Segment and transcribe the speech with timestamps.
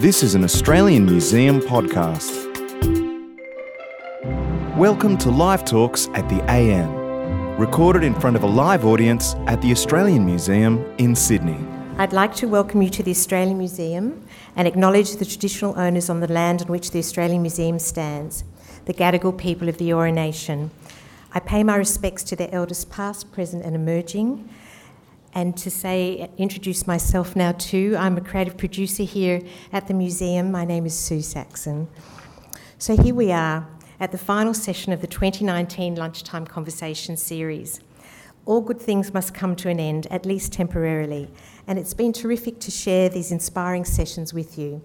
[0.00, 2.32] This is an Australian Museum podcast.
[4.74, 6.90] Welcome to Live Talks at the AM,
[7.58, 11.58] recorded in front of a live audience at the Australian Museum in Sydney.
[11.98, 14.26] I'd like to welcome you to the Australian Museum
[14.56, 18.42] and acknowledge the traditional owners on the land on which the Australian Museum stands,
[18.86, 20.70] the Gadigal people of the Eora Nation.
[21.34, 24.48] I pay my respects to their elders past, present, and emerging.
[25.32, 27.94] And to say, introduce myself now too.
[27.98, 29.42] I'm a creative producer here
[29.72, 30.50] at the museum.
[30.50, 31.88] My name is Sue Saxon.
[32.78, 33.68] So here we are
[34.00, 37.80] at the final session of the 2019 Lunchtime Conversation series.
[38.46, 41.30] All good things must come to an end, at least temporarily,
[41.66, 44.82] and it's been terrific to share these inspiring sessions with you.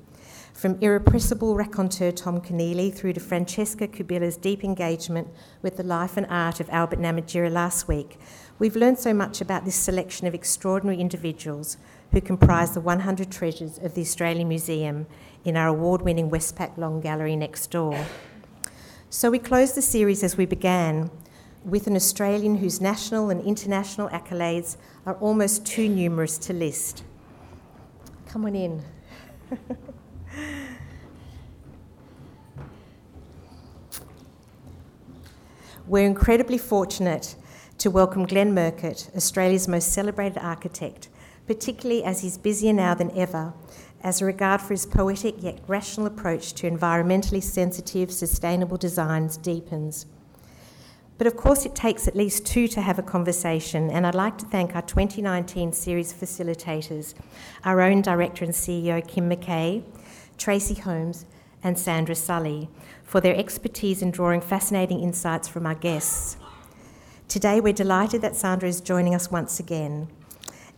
[0.53, 5.27] From irrepressible raconteur Tom Keneally through to Francesca Cubillo's deep engagement
[5.61, 8.17] with the life and art of Albert Namatjira last week,
[8.57, 11.77] we've learned so much about this selection of extraordinary individuals
[12.11, 15.05] who comprise the 100 treasures of the Australian Museum
[15.43, 18.05] in our award winning Westpac Long Gallery next door.
[19.09, 21.09] So we close the series as we began
[21.63, 27.03] with an Australian whose national and international accolades are almost too numerous to list.
[28.27, 28.83] Come on in.
[35.87, 37.35] We're incredibly fortunate
[37.85, 41.07] to welcome Glenn Murcutt, Australia's most celebrated architect,
[41.45, 43.53] particularly as he's busier now than ever,
[44.01, 50.07] as a regard for his poetic yet rational approach to environmentally sensitive, sustainable designs deepens.
[51.19, 54.39] But of course, it takes at least two to have a conversation, and I'd like
[54.39, 57.13] to thank our 2019 series facilitators,
[57.63, 59.83] our own director and CEO, Kim McKay,
[60.39, 61.27] Tracy Holmes,
[61.61, 62.67] and Sandra Sully,
[63.03, 66.37] for their expertise in drawing fascinating insights from our guests.
[67.27, 70.07] Today, we're delighted that Sandra is joining us once again,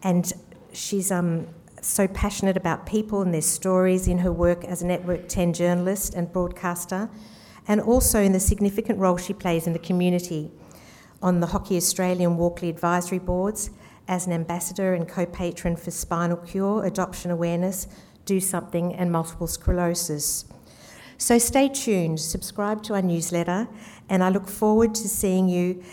[0.02, 0.32] and
[0.72, 1.48] she's um,
[1.82, 6.14] so passionate about people and their stories in her work as a Network 10 journalist
[6.14, 7.10] and broadcaster
[7.68, 10.50] and also in the significant role she plays in the community
[11.22, 13.70] on the Hockey Australia and Walkley advisory boards
[14.08, 17.88] as an ambassador and co patron for Spinal Cure, Adoption Awareness,
[18.26, 20.46] Do Something, and Multiple Sclerosis.
[21.18, 23.68] So stay tuned, subscribe to our newsletter,
[24.08, 25.84] and I look forward to seeing you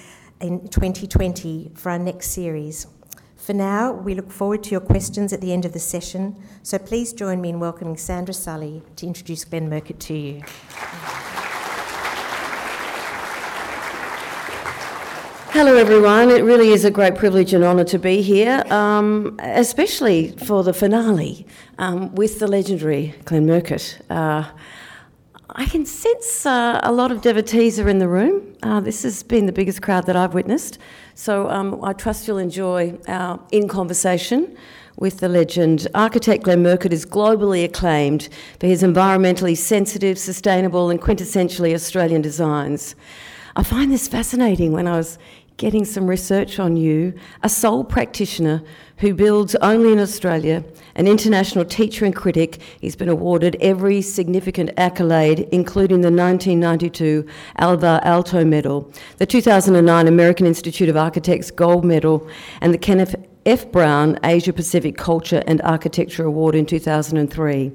[0.45, 2.87] in 2020 for our next series.
[3.35, 6.79] For now, we look forward to your questions at the end of the session, so
[6.79, 10.43] please join me in welcoming Sandra Sully to introduce Glenn Murcutt to you.
[15.53, 16.29] Hello, everyone.
[16.29, 20.75] It really is a great privilege and honour to be here, um, especially for the
[20.75, 21.47] finale
[21.79, 23.99] um, with the legendary Glenn Murcutt.
[24.11, 24.51] Uh,
[25.51, 28.57] I can sense uh, a lot of devotees are in the room.
[28.63, 30.79] Uh, this has been the biggest crowd that I've witnessed.
[31.15, 34.57] So um, I trust you'll enjoy our in conversation
[34.97, 35.87] with the legend.
[35.95, 42.95] Architect Glenn Murcutt is globally acclaimed for his environmentally sensitive, sustainable, and quintessentially Australian designs.
[43.55, 45.19] I find this fascinating when I was
[45.57, 48.63] getting some research on you, a sole practitioner
[48.99, 50.65] who builds only in Australia,
[50.97, 52.61] an international teacher and critic.
[52.81, 57.27] He's been awarded every significant accolade, including the 1992
[57.59, 62.29] Alvar Aalto Medal, the 2009 American Institute of Architects Gold Medal,
[62.61, 63.15] and the Kenneth
[63.47, 63.71] F.
[63.71, 67.73] Brown Asia Pacific Culture and Architecture Award in 2003.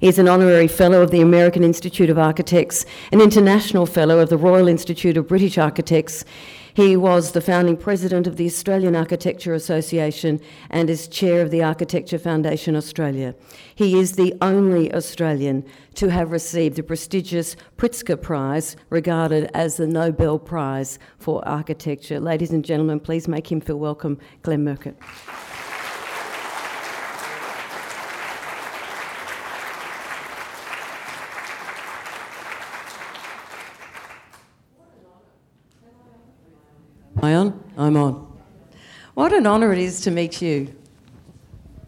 [0.00, 4.30] He is an honorary fellow of the American Institute of Architects, an international fellow of
[4.30, 6.24] the Royal Institute of British Architects.
[6.74, 10.40] He was the founding president of the Australian Architecture Association
[10.70, 13.34] and is chair of the Architecture Foundation Australia.
[13.74, 15.66] He is the only Australian
[15.96, 22.18] to have received the prestigious Pritzker Prize, regarded as the Nobel Prize for Architecture.
[22.18, 24.94] Ladies and gentlemen, please make him feel welcome, Glenn Murcutt.
[37.16, 37.64] Am I on?
[37.76, 38.32] I'm on.
[39.14, 40.74] What an honour it is to meet you.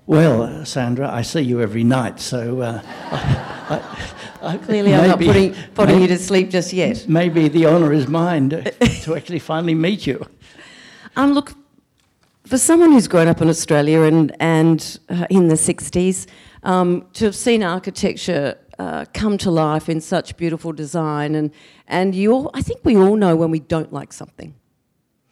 [0.07, 4.07] Well, uh, Sandra, I see you every night, so uh, I,
[4.43, 7.07] I, clearly I'm not putting, putting maybe, you to sleep just yet.
[7.09, 8.71] Maybe the honour is mine to,
[9.05, 10.27] to actually finally meet you.
[11.17, 11.55] Um, look,
[12.45, 16.27] for someone who's grown up in Australia and, and uh, in the 60s,
[16.65, 21.51] um, to have seen architecture uh, come to life in such beautiful design, and,
[21.89, 24.55] and you all, I think we all know when we don't like something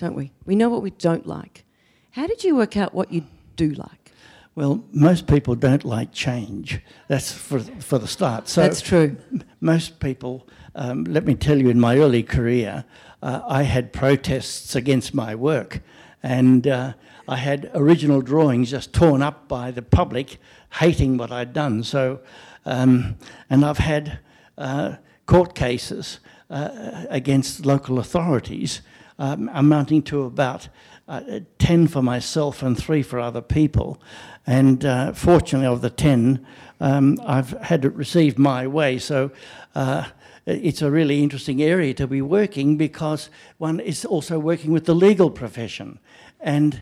[0.03, 0.33] don't we?
[0.45, 1.65] We know what we don't like.
[2.11, 3.23] How did you work out what you
[3.57, 4.13] do like?
[4.55, 6.81] Well, most people don't like change.
[7.09, 8.49] That's for, for the start.
[8.49, 9.17] So That's true.
[9.61, 12.85] Most people, um, let me tell you, in my early career,
[13.23, 15.81] uh, I had protests against my work.
[16.23, 16.93] And uh,
[17.29, 20.39] I had original drawings just torn up by the public
[20.81, 21.85] hating what I'd done.
[21.85, 22.21] So
[22.65, 23.17] Um,
[23.51, 24.19] and I've had
[24.57, 24.97] uh,
[25.27, 26.21] court cases
[26.51, 28.83] uh, against local authorities
[29.19, 30.69] um, amounting to about
[31.09, 34.01] uh, 10 for myself and three for other people.
[34.47, 36.45] And uh, fortunately, of the 10,
[36.81, 38.99] um, I've had it received my way.
[38.99, 39.31] So
[39.75, 40.07] uh,
[40.47, 44.95] it's a really interesting area to be working because one is also working with the
[44.95, 45.99] legal profession.
[46.41, 46.81] And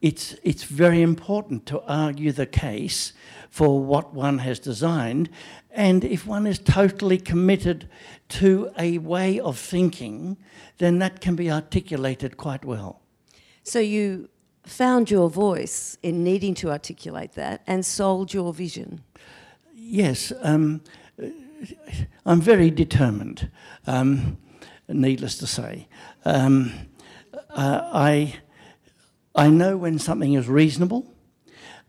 [0.00, 3.12] it's, it's very important to argue the case
[3.50, 5.30] for what one has designed.
[5.70, 7.88] And if one is totally committed
[8.28, 10.36] to a way of thinking,
[10.78, 13.02] then that can be articulated quite well.
[13.62, 14.28] So you
[14.64, 19.02] found your voice in needing to articulate that and sold your vision.
[19.74, 20.82] Yes, um,
[22.24, 23.50] I'm very determined,
[23.86, 24.38] um,
[24.88, 25.88] needless to say.
[26.24, 26.72] Um,
[27.50, 28.36] uh, I,
[29.34, 31.15] I know when something is reasonable,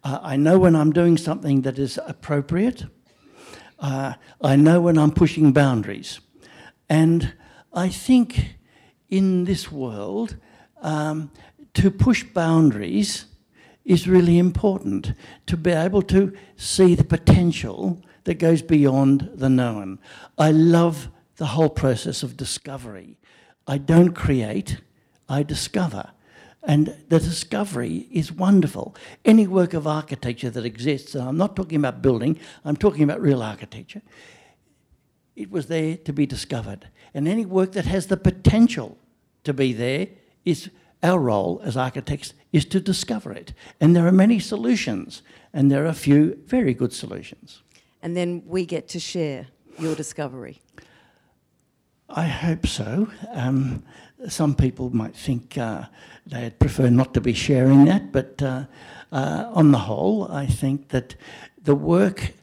[0.08, 2.86] uh, I know when I'm doing something that is appropriate,
[3.78, 6.22] uh, I know when I'm pushing boundaries.
[6.88, 7.34] And
[7.74, 8.56] I think
[9.10, 10.38] in this world,
[10.82, 11.30] um,
[11.74, 13.26] to push boundaries
[13.84, 15.12] is really important
[15.46, 20.00] to be able to see the potential that goes beyond the known.
[20.38, 23.18] I love the whole process of discovery.
[23.68, 24.78] I don't create,
[25.28, 26.12] I discover.
[26.68, 28.94] And the discovery is wonderful.
[29.24, 33.22] Any work of architecture that exists, and I'm not talking about building, I'm talking about
[33.22, 34.02] real architecture,
[35.38, 36.90] it was there to be discovered.
[37.14, 38.98] And any work that has the potential
[39.46, 40.10] to be there
[40.44, 40.70] is
[41.02, 43.54] our role as architects is to discover it.
[43.80, 45.22] And there are many solutions,
[45.54, 47.62] and there are a few very good solutions.
[48.02, 49.48] And then we get to share
[49.80, 50.60] your discovery.
[52.10, 53.10] I hope so.
[53.34, 53.84] Um,
[54.28, 55.84] some people might think uh,
[56.26, 58.66] they'd prefer not to be sharing that, but uh,
[59.12, 61.16] uh, on the whole, I think that
[61.62, 62.34] the work,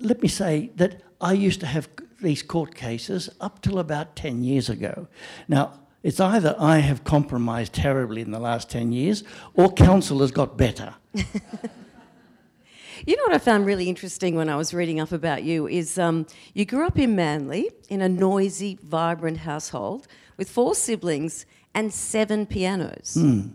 [0.00, 1.88] let me say that I used to have
[2.20, 5.06] these court cases up till about 10 years ago.
[5.48, 9.24] Now, it's either I have compromised terribly in the last 10 years
[9.54, 10.94] or council has got better.
[13.04, 15.98] You know what I found really interesting when I was reading up about you is
[15.98, 20.06] um, you grew up in Manly in a noisy, vibrant household
[20.36, 21.44] with four siblings
[21.74, 23.16] and seven pianos.
[23.18, 23.52] Mm.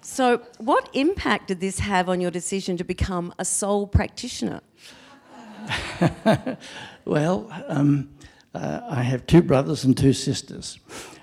[0.00, 4.60] So, what impact did this have on your decision to become a sole practitioner?
[7.04, 8.10] well, um,
[8.54, 10.78] uh, I have two brothers and two sisters.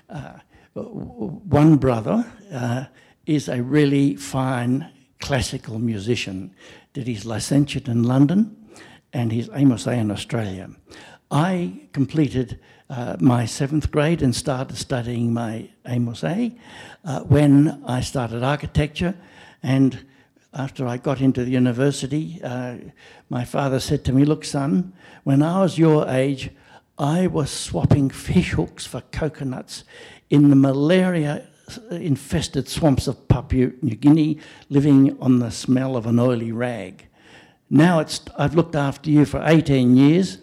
[0.08, 0.34] Uh,
[0.74, 2.84] one brother uh,
[3.26, 4.90] is a really fine
[5.20, 6.52] classical musician,
[6.92, 8.56] did his licentiate in London
[9.12, 10.70] and his Amos in Australia.
[11.30, 12.60] I completed
[12.90, 16.50] uh, my seventh grade and started studying my Amos uh,
[17.20, 19.14] when I started architecture.
[19.62, 20.04] And
[20.52, 22.76] after I got into the university, uh,
[23.30, 24.92] my father said to me, Look, son,
[25.24, 26.50] when I was your age,
[26.98, 29.84] I was swapping fish hooks for coconuts
[30.28, 31.46] in the malaria
[31.90, 34.38] infested swamps of Papua New Guinea,
[34.68, 37.06] living on the smell of an oily rag.
[37.70, 40.38] Now it's, I've looked after you for 18 years.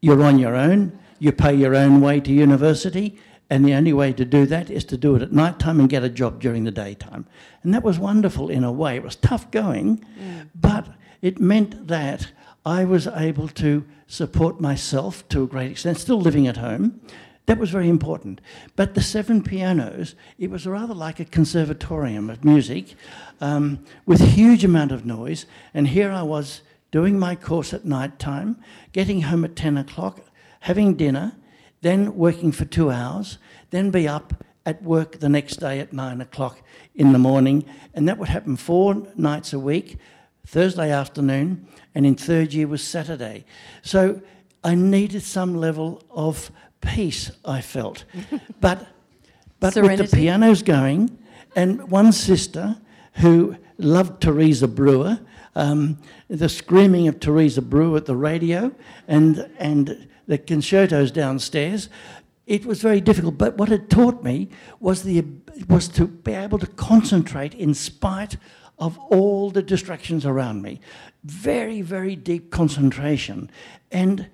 [0.00, 0.98] You're on your own.
[1.18, 3.18] You pay your own way to university.
[3.50, 5.88] And the only way to do that is to do it at night time and
[5.88, 7.26] get a job during the daytime.
[7.62, 8.96] And that was wonderful in a way.
[8.96, 10.48] It was tough going, mm.
[10.54, 10.88] but
[11.20, 12.32] it meant that
[12.64, 17.00] I was able to support myself to a great extent, still living at home,
[17.46, 18.40] that was very important.
[18.76, 22.94] But the seven pianos, it was rather like a conservatorium of music
[23.40, 25.46] um, with huge amount of noise.
[25.74, 28.56] And here I was doing my course at night time,
[28.92, 30.20] getting home at 10 o'clock,
[30.60, 31.32] having dinner,
[31.80, 33.38] then working for two hours,
[33.70, 36.62] then be up at work the next day at nine o'clock
[36.94, 37.64] in the morning.
[37.94, 39.98] And that would happen four nights a week,
[40.46, 43.44] Thursday afternoon, and in third year was Saturday.
[43.82, 44.22] So
[44.64, 46.50] I needed some level of
[46.80, 48.04] peace I felt.
[48.60, 48.86] but
[49.60, 51.16] but with the pianos going,
[51.54, 52.76] and one sister
[53.14, 55.20] who loved Teresa Brewer,
[55.54, 58.72] um, the screaming of Teresa Brewer at the radio,
[59.06, 61.88] and and the concertos downstairs.
[62.44, 64.48] It was very difficult, but what it taught me
[64.80, 65.24] was the
[65.68, 68.36] was to be able to concentrate in spite
[68.78, 70.80] of all the distractions around me.
[71.22, 73.48] Very, very deep concentration,
[73.92, 74.28] and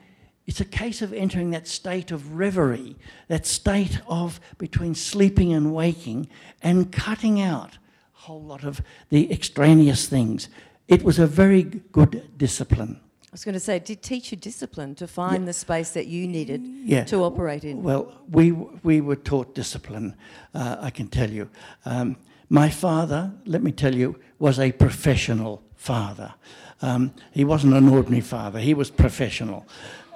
[0.49, 2.97] it's a case of entering that state of reverie,
[3.29, 6.27] that state of between sleeping and waking,
[6.63, 10.49] and cutting out a whole lot of the extraneous things.
[10.89, 12.99] It was a very good discipline.
[13.25, 15.47] I was going to say, it did teach you discipline to find yeah.
[15.49, 17.05] the space that you needed yeah.
[17.05, 17.83] to operate in?
[17.83, 20.17] Well, we, we were taught discipline,
[20.55, 21.51] uh, I can tell you.
[21.85, 22.17] Um,
[22.49, 26.33] my father, let me tell you, was a professional father.
[26.81, 29.67] Um, he wasn't an ordinary father, he was professional.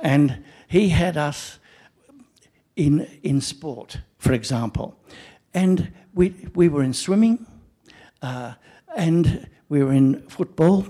[0.02, 1.59] And he had us
[2.76, 4.99] in, in sport, for example.
[5.54, 7.47] And we, we were in swimming
[8.21, 8.54] uh,
[8.97, 10.87] and we were in football.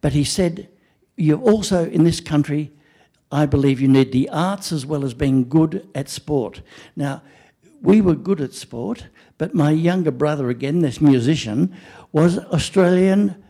[0.00, 0.68] But he said,
[1.16, 2.72] You also, in this country,
[3.30, 6.60] I believe you need the arts as well as being good at sport.
[6.96, 7.22] Now,
[7.80, 9.06] we were good at sport,
[9.38, 11.74] but my younger brother, again, this musician,
[12.12, 13.41] was Australian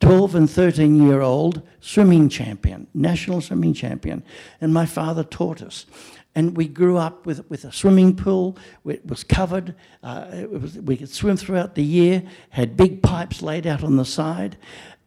[0.00, 4.22] 12 and 13 year old swimming champion, national swimming champion.
[4.60, 5.86] And my father taught us.
[6.34, 8.56] And we grew up with, with a swimming pool.
[8.86, 9.74] It was covered.
[10.02, 13.96] Uh, it was, we could swim throughout the year, had big pipes laid out on
[13.96, 14.56] the side.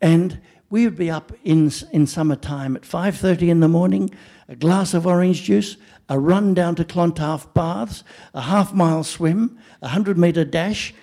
[0.02, 4.10] And we would be up in, in summertime at 5.30 in the morning,
[4.50, 5.78] a glass of orange juice,
[6.10, 8.04] a run down to Clontarf Baths,
[8.34, 10.94] a half mile swim, a 100 metre dash,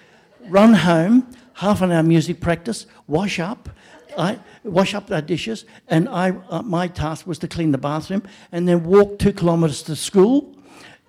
[0.49, 3.69] run home, half an hour music practice, wash up,
[4.17, 8.23] I wash up our dishes, and I, uh, my task was to clean the bathroom
[8.51, 10.57] and then walk two kilometres to school.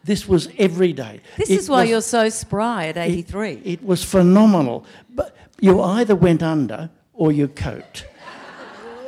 [0.03, 1.22] This was every day.
[1.38, 3.51] This It is why was- you're so spry at 83.
[3.51, 4.86] It, it was phenomenal.
[5.10, 8.08] But you either went under or you coped.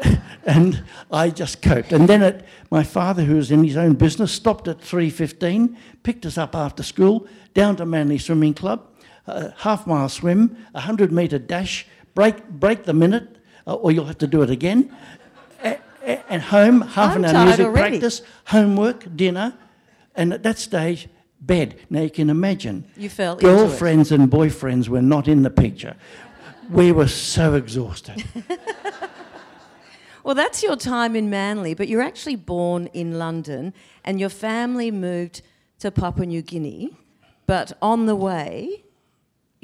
[0.45, 0.81] and
[1.11, 1.91] I just coped.
[1.91, 6.25] And then it, my father, who was in his own business, stopped at 3.15, picked
[6.25, 8.87] us up after school, down to Manly Swimming Club,
[9.27, 13.37] a half mile swim, a 100 metre dash, break, break the minute,
[13.67, 14.95] uh, or you'll have to do it again.
[15.63, 17.99] A- a- And home, half I'm an hour music already.
[17.99, 19.53] practice, homework, dinner,
[20.15, 21.07] and at that stage,
[21.41, 21.75] bed.
[21.89, 22.85] Now you can imagine.
[22.97, 23.49] You fell into it.
[23.49, 25.95] Girlfriends and boyfriends were not in the picture.
[26.69, 28.23] We were so exhausted.
[30.23, 33.73] Well, that's your time in Manly, but you're actually born in London
[34.05, 35.41] and your family moved
[35.79, 36.95] to Papua New Guinea.
[37.45, 38.85] But on the way,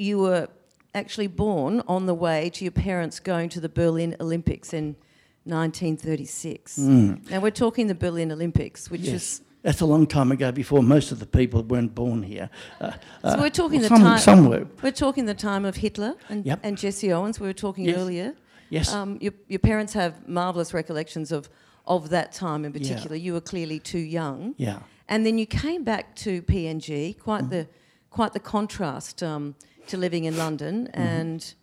[0.00, 0.48] you were
[0.94, 4.96] actually born on the way to your parents going to the Berlin Olympics in
[5.44, 6.78] 1936.
[6.78, 9.02] Now, we're talking the Berlin Olympics, which.
[9.02, 9.14] Yes.
[9.14, 9.40] is.
[9.62, 12.48] That's a long time ago before most of the people weren't born here.
[12.80, 12.92] Uh,
[13.22, 14.18] So we're talking well, the some, time.
[14.18, 14.66] some were.
[14.82, 16.60] We're talking the time of Hitler and, Yep.
[16.62, 17.38] and Jesse Owens.
[17.38, 17.98] We were talking Yes.
[17.98, 18.34] earlier.
[18.70, 18.90] Yes.
[18.90, 21.50] Um, your, your parents have marvellous recollections of,
[21.86, 22.78] of that time in Yeah.
[22.80, 23.16] particular.
[23.16, 24.54] You were clearly too young.
[24.56, 24.78] Yeah.
[25.10, 27.50] And then you came back to PNG, quite Mm-hmm.
[27.50, 27.66] the
[28.08, 29.54] quite the contrast um,
[29.90, 31.00] to living in London, Mm-hmm.
[31.20, 31.54] and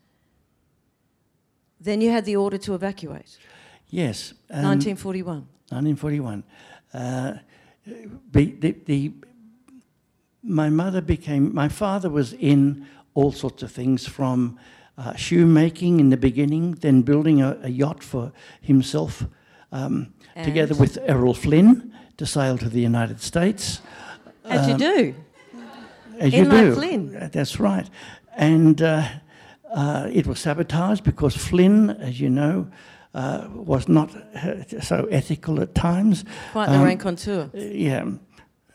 [1.79, 3.37] then you had the order to evacuate.
[3.89, 4.33] Yes.
[4.49, 5.47] um, 1941.
[5.69, 6.43] 1941.
[6.93, 7.33] Uh,
[8.31, 9.11] be- the, the,
[10.43, 14.57] my mother became, my father was in all sorts of things from
[14.97, 18.31] uh, shoemaking in the beginning, then building a, a yacht for
[18.61, 19.23] himself,
[19.71, 23.81] um, together with Errol Flynn to sail to the United States.
[24.45, 25.13] As you do.
[26.19, 26.75] As In you do.
[26.75, 27.29] Flynn.
[27.31, 27.89] That's right.
[28.35, 29.07] And uh,
[29.73, 32.67] uh, it was sabotaged because Flynn, as you know,
[33.13, 36.23] uh, was not uh, so ethical at times.
[36.51, 37.49] Quite the Um, raconteur.
[37.53, 38.05] yeah,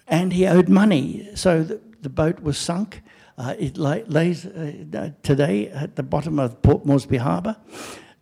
[0.08, 3.02] and he owed money, so the, the boat was sunk.
[3.38, 7.56] Uh, it lay, lays uh, today at the bottom of Port Moresby Harbour,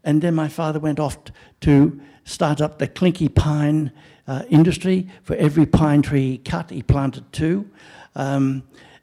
[0.04, 1.16] and then my father went off
[1.60, 3.90] to start up the Klinki pine
[4.28, 5.08] uh, industry.
[5.22, 7.64] For every pine tree he cut, he planted two,
[8.14, 8.62] um,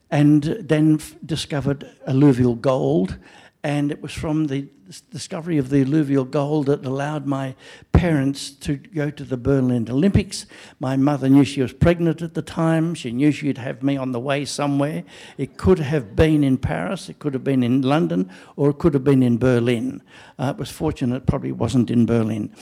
[0.09, 3.17] and then discovered alluvial gold.
[3.63, 4.67] And it was from the
[5.11, 7.55] discovery of the alluvial gold that allowed my
[7.91, 10.45] parents to go to the Berlin Olympics.
[10.79, 12.93] My mother knew she was pregnant at the time.
[12.93, 15.03] She knew she'd have me on the way somewhere.
[15.37, 18.93] It could have been in Paris, it could have been in London, or it could
[18.93, 20.01] have been in Berlin.
[20.39, 22.53] Uh, it was fortunate it probably wasn't in Berlin.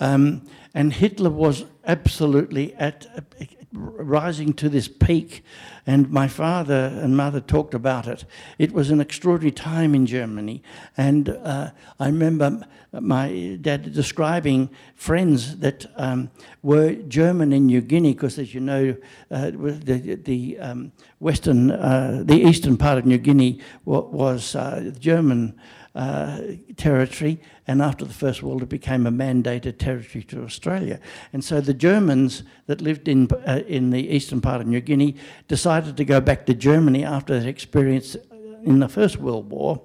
[0.00, 3.06] Um, and Hitler was absolutely at
[3.74, 5.42] rising to this peak,
[5.86, 8.24] and my father and mother talked about it.
[8.58, 10.62] It was an extraordinary time in Germany,
[10.96, 16.30] and uh, I remember my dad describing friends that um,
[16.62, 18.96] were German in New Guinea, because as you know,
[19.30, 25.58] uh, the, the um, western, uh, the eastern part of New Guinea was uh, German
[25.94, 26.40] uh,
[26.76, 30.98] territory, and after the First World, it became a mandated territory to Australia.
[31.32, 35.14] And so the Germans that lived in uh, in the eastern part of New Guinea
[35.46, 38.16] decided to go back to Germany after that experience
[38.64, 39.82] in the First World War,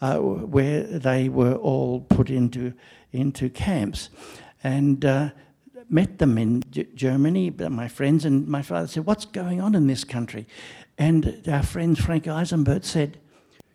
[0.00, 2.72] uh, where they were all put into
[3.12, 4.10] into camps,
[4.62, 5.04] and.
[5.04, 5.30] Uh,
[5.90, 9.86] Met them in G- Germany, my friends, and my father said, What's going on in
[9.86, 10.46] this country?
[10.96, 13.18] And our friend Frank Eisenberg said,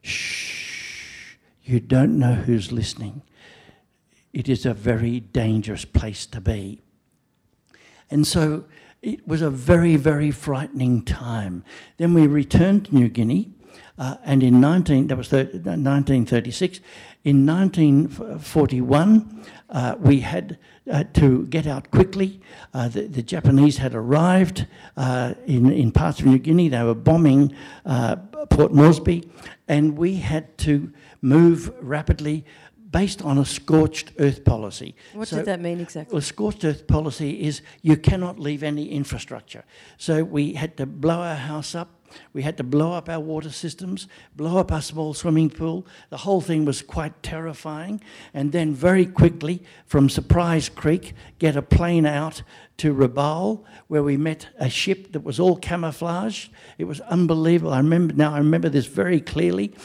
[0.01, 0.69] Shh,
[1.70, 3.22] you don't know who's listening.
[4.34, 6.82] It is a very dangerous place to be.
[8.10, 8.66] And so
[9.02, 11.64] it was a very, very frightening time.
[11.98, 13.54] Then we returned to New Guinea,
[14.00, 16.80] Uh, and in 19, that was thir- 1936.
[17.26, 20.58] In 1941, uh, we had
[20.90, 22.40] uh, to get out quickly.
[22.74, 26.70] Uh, the, the, Japanese had arrived uh, in, in parts of New Guinea.
[26.70, 27.54] They were bombing
[27.86, 28.16] uh,
[28.50, 29.30] Port Moresby,
[29.68, 32.46] and we had to move rapidly
[32.92, 34.96] based on a scorched earth policy.
[35.14, 36.14] What so, did that mean exactly?
[36.14, 39.64] Well, scorched earth policy is you cannot leave any infrastructure.
[39.98, 41.90] So we had to blow our house up.
[42.34, 45.86] We had to blow up our water systems, blow up our small swimming pool.
[46.10, 48.02] The whole thing was quite terrifying.
[48.34, 52.42] And then, very quickly, from Surprise Creek, get a plane out
[52.78, 56.52] to Rabaul, where we met a ship that was all camouflaged.
[56.80, 57.74] It was unbelievable.
[57.74, 58.34] I remember now.
[58.34, 59.76] I remember this very clearly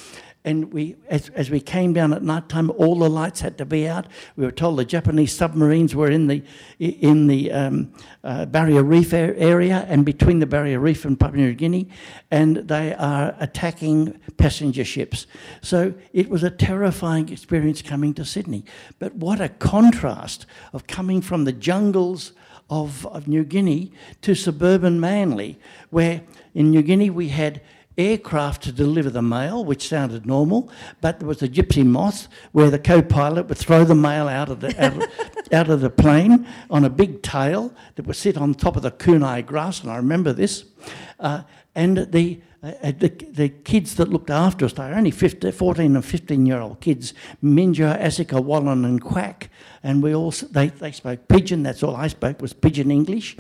[0.47, 3.65] and we, as, as we came down at night time, all the lights had to
[3.65, 4.07] be out.
[4.37, 6.43] We were told the Japanese submarines were in the
[6.79, 11.55] in the um, uh, Barrier Reef area and between the Barrier Reef and Papua New
[11.55, 11.89] Guinea,
[12.31, 15.27] and they are attacking passenger ships.
[15.63, 18.65] So it was a terrifying experience coming to Sydney.
[18.99, 22.33] But what a contrast of coming from the jungles
[22.69, 25.59] of, of New Guinea to suburban Manly,
[25.91, 26.23] where
[26.55, 27.61] in New Guinea we had
[27.97, 30.71] aircraft to deliver the mail, which sounded normal,
[31.01, 34.61] but there was a Gipsy Moth where the co-pilot would throw the mail out of
[34.61, 38.55] the out of, out of the plane on a big tail that would sit on
[38.55, 40.65] top of the kunai grass, and I remember this.
[41.21, 41.43] Uh,
[41.75, 45.97] and the, uh, the, the kids that looked after us, they were only 15, 14
[45.97, 49.51] and 15 year old kids, Minja, Asika, Wallen, and Quack.
[49.83, 53.37] And we all, they, they spoke pidgin, that's all I spoke was pidgin English.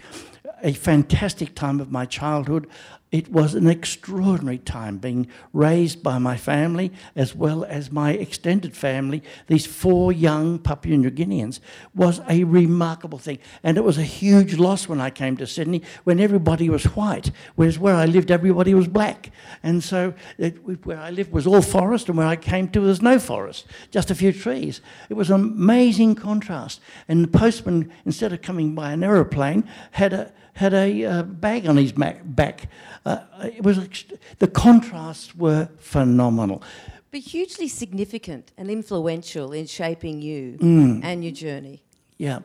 [0.62, 2.66] A fantastic time of my childhood.
[3.14, 8.76] It was an extraordinary time being raised by my family as well as my extended
[8.76, 9.22] family.
[9.46, 11.60] These four young Papua New Guineans
[11.94, 13.38] was a remarkable thing.
[13.62, 17.30] And it was a huge loss when I came to Sydney when everybody was white,
[17.54, 19.30] whereas where I lived, everybody was black.
[19.62, 22.88] And so it, where I lived was all forest, and where I came to, there
[22.88, 24.80] was no forest, just a few trees.
[25.08, 26.80] It was an amazing contrast.
[27.06, 31.66] And the postman, instead of coming by an aeroplane, had a had a uh, bag
[31.66, 32.68] on his back.
[33.04, 34.04] Uh, it was
[34.38, 36.62] the contrasts were phenomenal.
[37.10, 41.00] But hugely significant and influential in shaping you mm.
[41.04, 41.84] and your journey.
[42.18, 42.40] Yeah.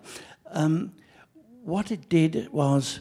[0.51, 0.93] Um,
[1.63, 2.99] what it did was,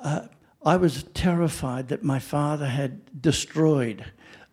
[0.00, 0.22] uh,
[0.64, 4.04] I was terrified that my father had destroyed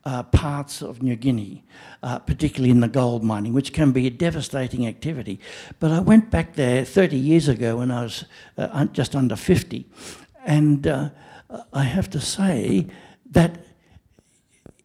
[0.06, 1.64] uh, parts of New Guinea,
[2.02, 5.40] uh, particularly in the gold mining, which can be a devastating activity.
[5.80, 8.26] But I went back there 30 years ago when I was
[8.58, 9.86] uh, just under 50,
[10.46, 11.10] and uh,
[11.72, 12.88] I have to say
[13.32, 13.66] that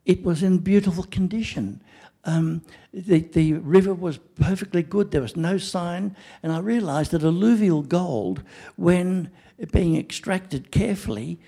[0.04, 1.80] it was in beautiful condition.
[2.24, 7.22] Um, the, the river was perfectly good, there was no sign, and I realised that
[7.22, 8.42] alluvial gold,
[8.76, 9.30] when
[9.72, 11.40] being extracted carefully,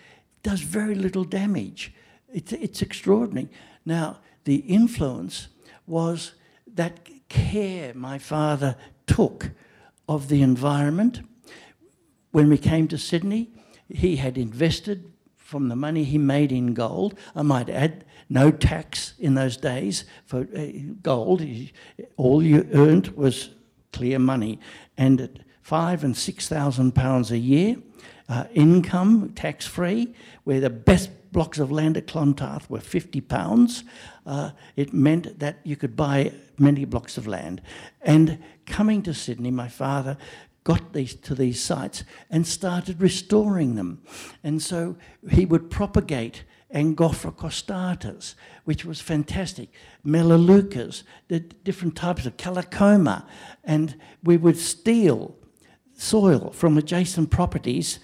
[0.42, 1.92] does very little damage.
[2.32, 3.48] It's, it's extraordinary.
[3.84, 5.48] Now, the influence
[5.86, 6.32] was
[6.74, 9.50] that care my father took
[10.08, 11.20] of the environment.
[12.32, 13.50] When we came to Sydney,
[13.88, 17.18] he had invested from the money he made in gold.
[17.34, 20.66] I might add, no tax in those days for uh,
[21.02, 21.42] gold.
[22.16, 23.50] All you earned was
[23.92, 24.60] clear money.
[24.96, 25.30] And at
[25.62, 27.76] five and six thousand pounds a year,
[28.28, 30.14] uh, income tax free,
[30.44, 33.84] where the best blocks of land at Clontarf were 50 pounds,
[34.26, 37.62] uh, it meant that you could buy many blocks of land.
[38.02, 40.16] And coming to Sydney, my father
[40.64, 44.02] got these to these sites and started restoring them.
[44.44, 44.96] And so
[45.30, 49.70] he would propagate Angophora costatas, which was fantastic,
[50.04, 53.26] Melaleucas, the different types of Callicoma,
[53.64, 55.36] and we would steal
[55.96, 57.98] soil from adjacent properties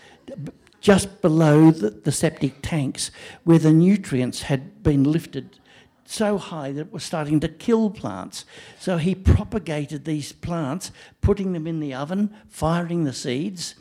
[0.87, 3.11] just below the, the septic tanks
[3.43, 5.59] where the nutrients had been lifted
[6.05, 8.45] so high that it was starting to kill plants.
[8.79, 13.75] So he propagated these plants, putting them in the oven, firing the seeds,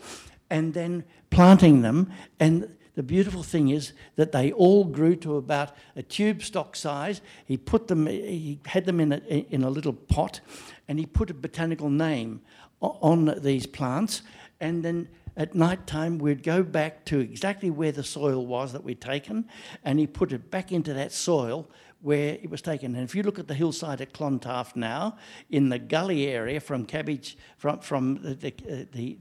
[0.49, 2.11] and then planting them.
[2.39, 7.21] And the beautiful thing is that they all grew to about a tube stock size.
[7.45, 9.17] He put them, he had them in a,
[9.51, 10.39] in a little pot,
[10.87, 12.41] and he put a botanical name
[12.81, 14.23] on these plants,
[14.59, 15.07] and then
[15.37, 19.47] at night time we'd go back to exactly where the soil was that we'd taken,
[19.83, 21.69] and he put it back into that soil
[22.05, 22.93] where it was taken.
[22.93, 25.17] And if you look at the hillside at Clontarf now,
[25.49, 29.17] in the gully area from Cabbage, from, from the, the, the,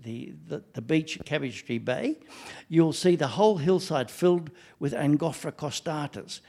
[0.48, 2.18] the, the, beach at Cabbage Tree Bay,
[2.68, 6.40] you'll see the whole hillside filled with Angophora costatas.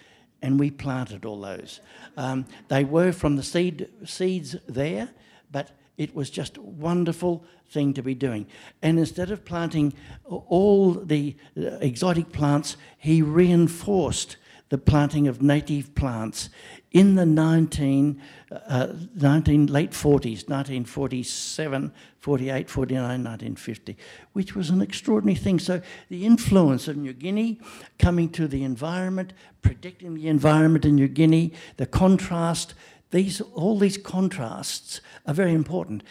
[0.42, 1.80] And we planted all those.
[2.18, 5.10] Um, they were from the seed, seeds there,
[5.52, 8.48] but it was just a wonderful thing to be doing.
[8.82, 9.94] And instead of planting
[10.26, 14.38] all the exotic plants, he reinforced
[14.70, 16.50] the planting of native plants
[16.92, 23.98] in the 19, uh, 19 late 40s, 1947, 48, 49, 1950,
[24.34, 25.60] which was an extraordinary thing.
[25.60, 27.60] So the influence of New Guinea
[28.00, 32.74] coming to the environment, predicting the environment in New Guinea, the contrast,
[33.12, 36.04] these, all these contrasts are very important.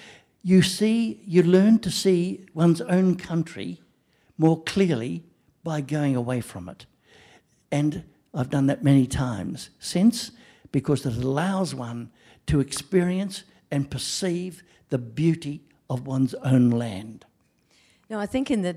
[0.43, 3.81] You see, you learn to see one's own country
[4.37, 5.25] more clearly
[5.63, 6.87] by going away from it.
[7.71, 10.33] And I've done that many times since
[10.73, 12.11] because it allows one
[12.47, 17.25] to experience and perceive the beauty of one's own land.
[18.11, 18.77] Now, I think in the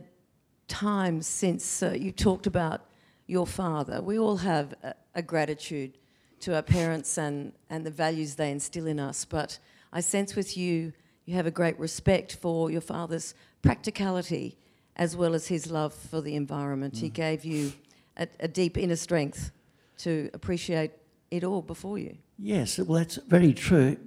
[0.68, 2.82] time since uh, you talked about
[3.26, 5.98] your father, we all have a, a, gratitude
[6.40, 9.26] to our parents and, and the values they instill in us.
[9.26, 9.60] But
[9.92, 10.94] I sense with you,
[11.26, 14.58] you have a great respect for your father's practicality
[14.96, 16.96] as well as his love for the environment.
[16.96, 17.00] Mm.
[17.00, 17.74] He gave you
[18.18, 19.52] a, a deep inner strength
[20.00, 20.92] to appreciate
[21.32, 22.18] it all before you.
[22.40, 23.98] Yes, well, that's very true.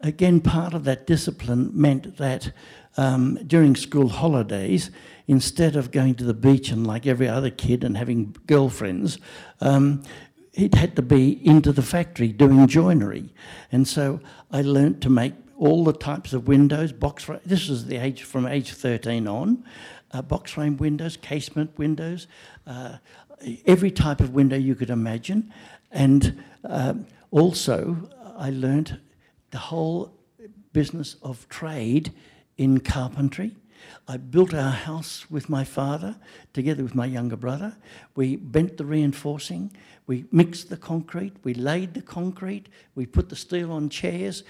[0.00, 2.52] Again, part of that discipline meant that
[2.96, 4.90] um, during school holidays,
[5.26, 9.18] instead of going to the beach and like every other kid and having girlfriends,
[9.60, 10.02] um,
[10.58, 13.32] it had to be into the factory doing joinery.
[13.70, 17.24] And so I learnt to make all the types of windows, box.
[17.24, 17.40] Frame.
[17.46, 19.64] This is the age from age 13 on
[20.10, 22.26] uh, box frame windows, casement windows,
[22.66, 22.96] uh,
[23.66, 25.52] every type of window you could imagine.
[25.92, 27.96] And um, also,
[28.36, 28.94] I learnt
[29.52, 30.12] the whole
[30.72, 32.12] business of trade
[32.56, 33.56] in carpentry.
[34.06, 36.16] I built our house with my father,
[36.52, 37.76] together with my younger brother.
[38.14, 39.72] We bent the reinforcing,
[40.06, 44.42] we mixed the concrete, we laid the concrete, we put the steel on chairs.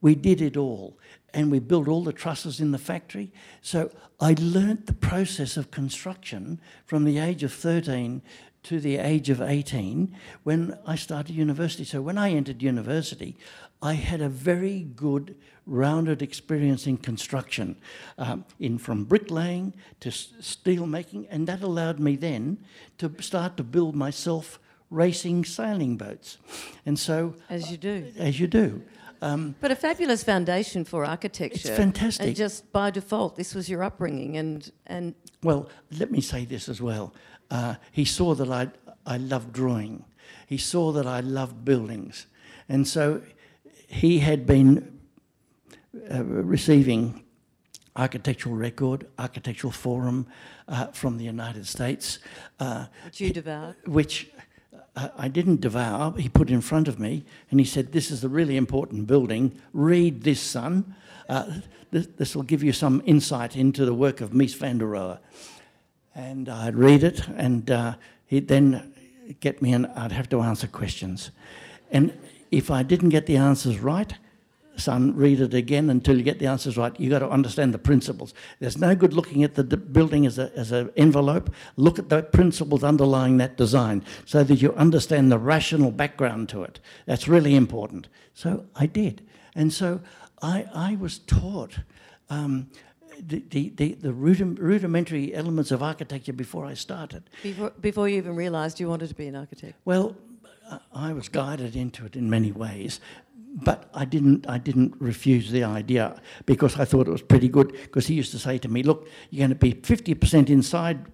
[0.00, 0.96] We did it all
[1.34, 3.32] and we built all the trusses in the factory.
[3.62, 8.22] So I learnt the process of construction from the age of 13
[8.64, 11.84] to the age of 18 when I started university.
[11.84, 13.36] So when I entered university,
[13.80, 15.36] I had a very good
[15.68, 17.76] rounded experience in construction,
[18.16, 22.58] um, in from bricklaying to steel making, and that allowed me then
[22.96, 24.58] to start to build myself
[24.90, 26.38] racing sailing boats.
[26.86, 28.82] And so, as you do, as you do.
[29.20, 31.68] Um, but a fabulous foundation for architecture.
[31.68, 32.26] It's fantastic.
[32.26, 35.14] And just by default, this was your upbringing, and and.
[35.42, 37.14] Well, let me say this as well.
[37.50, 38.68] Uh, he saw that I
[39.06, 40.04] I loved drawing.
[40.46, 42.26] He saw that I loved buildings,
[42.68, 43.20] and so
[43.88, 44.97] he had been
[46.10, 47.24] uh, receiving
[47.96, 50.26] architectural record, architectural forum
[50.68, 52.18] uh, from the United States,
[52.60, 53.76] uh, which you devoured.
[53.86, 54.30] Which
[55.16, 56.14] I didn't devour.
[56.18, 59.60] He put in front of me and he said, This is a really important building.
[59.72, 60.96] Read this, son.
[61.28, 64.86] Uh, this, this, will give you some insight into the work of Mies van der
[64.86, 65.18] Rohe.
[66.14, 67.94] And I'd read it and uh,
[68.26, 68.92] he'd then
[69.40, 71.30] get me and I'd have to answer questions.
[71.90, 72.16] And
[72.50, 74.12] if I didn't get the answers right,
[74.80, 76.98] son, read it again until you get the answers right.
[76.98, 78.34] You've got to understand the principles.
[78.60, 81.52] There's no good looking at the building as an as a envelope.
[81.76, 86.62] Look at the principles underlying that design so that you understand the rational background to
[86.62, 86.80] it.
[87.06, 88.08] That's really important.
[88.34, 89.26] So I did.
[89.54, 90.00] And so
[90.42, 91.80] I, I was taught
[92.30, 92.70] um,
[93.20, 97.24] the, the, the, the rudimentary elements of architecture before I started.
[97.42, 99.74] Before, before you even realised you wanted to be an architect?
[99.84, 100.16] Well,
[100.94, 103.00] I was guided into it in many ways
[103.64, 107.72] but I didn't, I didn't refuse the idea because I thought it was pretty good.
[107.72, 111.06] Because he used to say to me, "Look, you're going to be 50% inside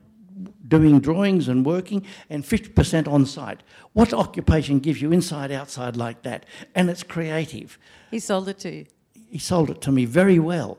[0.67, 3.63] doing drawings and working, and 50% on site.
[3.93, 6.47] What occupation gives you inside, outside like that?
[6.75, 7.79] And it's creative."
[8.11, 8.87] He sold it to you.
[9.29, 10.79] He sold it to me very well,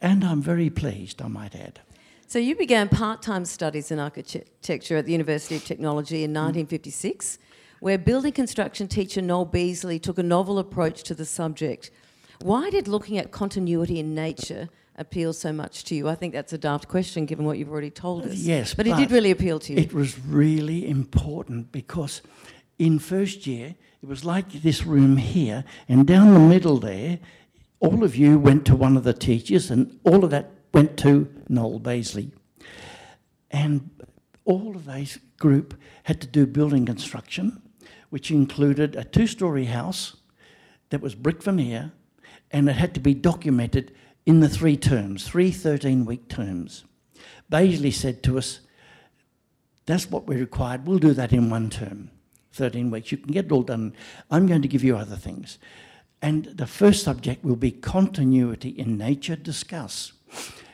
[0.00, 1.22] and I'm very pleased.
[1.22, 1.80] I might add.
[2.26, 6.66] So you began part-time studies in architecture at the University of Technology in mm.
[6.66, 7.38] 1956.
[7.84, 11.90] Where building construction teacher Noel Beasley took a novel approach to the subject.
[12.40, 16.08] Why did looking at continuity in nature appeal so much to you?
[16.08, 18.36] I think that's a daft question given what you've already told us.
[18.36, 19.78] Yes, but, but it did really appeal to you.
[19.78, 22.22] It was really important because
[22.78, 27.18] in first year it was like this room here, and down the middle there,
[27.80, 31.28] all of you went to one of the teachers, and all of that went to
[31.50, 32.32] Noel Beasley.
[33.50, 33.90] And
[34.46, 37.60] all of those group had to do building construction
[38.14, 40.14] which included a two story house
[40.90, 41.90] that was brick veneer
[42.52, 43.92] and it had to be documented
[44.24, 46.84] in the three terms, three 13 week terms.
[47.50, 48.60] Beasley said to us,
[49.86, 50.86] That's what we required.
[50.86, 52.12] We'll do that in one term,
[52.52, 53.10] 13 weeks.
[53.10, 53.96] You can get it all done.
[54.30, 55.58] I'm going to give you other things.
[56.22, 60.12] And the first subject will be continuity in nature discuss.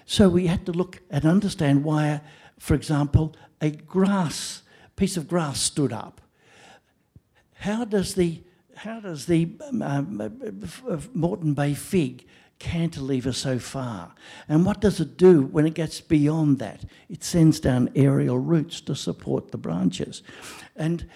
[0.05, 2.20] So we had to look and understand why,
[2.59, 4.61] for example, a grass,
[4.94, 6.20] piece of grass stood up
[7.61, 8.42] how does the
[8.75, 10.20] how does the um, um,
[10.88, 12.27] uh, Moreton Bay fig
[12.59, 14.14] cantilever so far?
[14.49, 16.85] And what does it do when it gets beyond that?
[17.11, 20.23] It sends down aerial roots to support the branches.
[20.77, 21.07] And,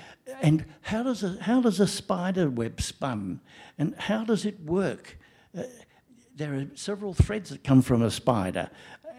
[0.43, 3.41] and how, does a, how does a spider web spun?
[3.79, 5.19] And how does it work?
[5.57, 5.63] Uh,
[6.37, 8.69] there are several threads that come from a spider,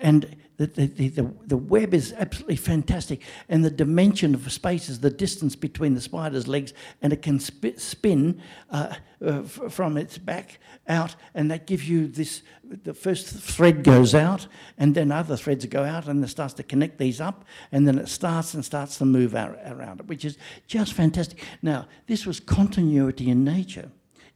[0.02, 3.22] and the, the, the, the, web is absolutely fantastic.
[3.50, 7.40] And the dimension of space is the distance between the spider's legs, and it can
[7.44, 12.42] sp- spin uh, uh, from its back out, and that gives you this.
[12.64, 16.64] The first thread goes out, and then other threads go out, and it starts to
[16.64, 20.26] connect these up, and then it starts and starts to move out, around it, which
[20.26, 21.44] is just fantastic.
[21.62, 23.92] Now, this was continuity in nature,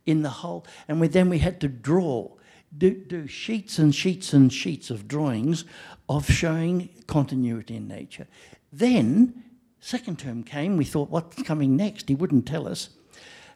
[0.05, 2.29] in the whole, and we, then we had to draw
[2.77, 5.65] do, do sheets and sheets and sheets of drawings
[6.07, 8.27] of showing continuity in nature.
[8.71, 9.43] Then,
[9.79, 12.09] second term came, we thought, what's coming next?
[12.09, 12.89] He wouldn't tell us.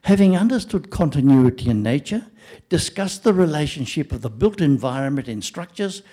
[0.03, 2.27] Having understood continuity in nature,
[2.67, 6.03] discussed the relationship of the built environment in structures,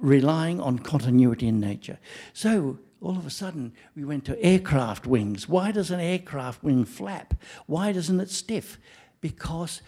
[0.00, 1.98] relying on continuity in nature.
[2.32, 5.48] So, all of a sudden, we went to aircraft wings.
[5.48, 7.34] Why does an aircraft wing flap?
[7.66, 8.78] Why doesn't it stiff?
[9.24, 9.80] Because,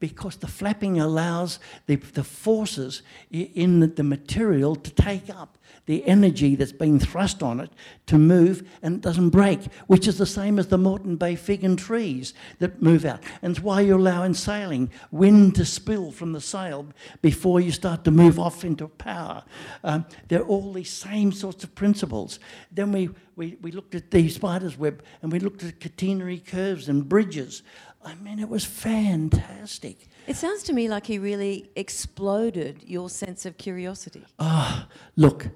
[0.00, 6.06] because the flapping allows the, the forces in the, the material to take up the
[6.06, 7.70] energy that's being thrust on it
[8.06, 11.64] to move and it doesn't break, which is the same as the Moreton Bay fig
[11.64, 13.20] and trees that move out.
[13.42, 16.86] And it's why you allow in sailing wind to spill from the sail
[17.20, 19.44] before you start to move off into power.
[19.84, 22.38] Um, they're all these same sorts of principles.
[22.70, 26.88] Then we, we, we looked at the spider's web and we looked at catenary curves
[26.88, 27.62] and bridges.
[28.04, 30.08] I mean, it was fantastic.
[30.26, 34.24] It sounds to me like he really exploded your sense of curiosity.
[34.38, 35.48] Ah, oh, look,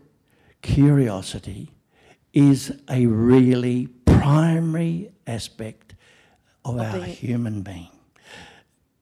[0.61, 1.73] curiosity
[2.33, 5.95] is a really primary aspect
[6.65, 7.17] of, of our being.
[7.17, 7.89] human being.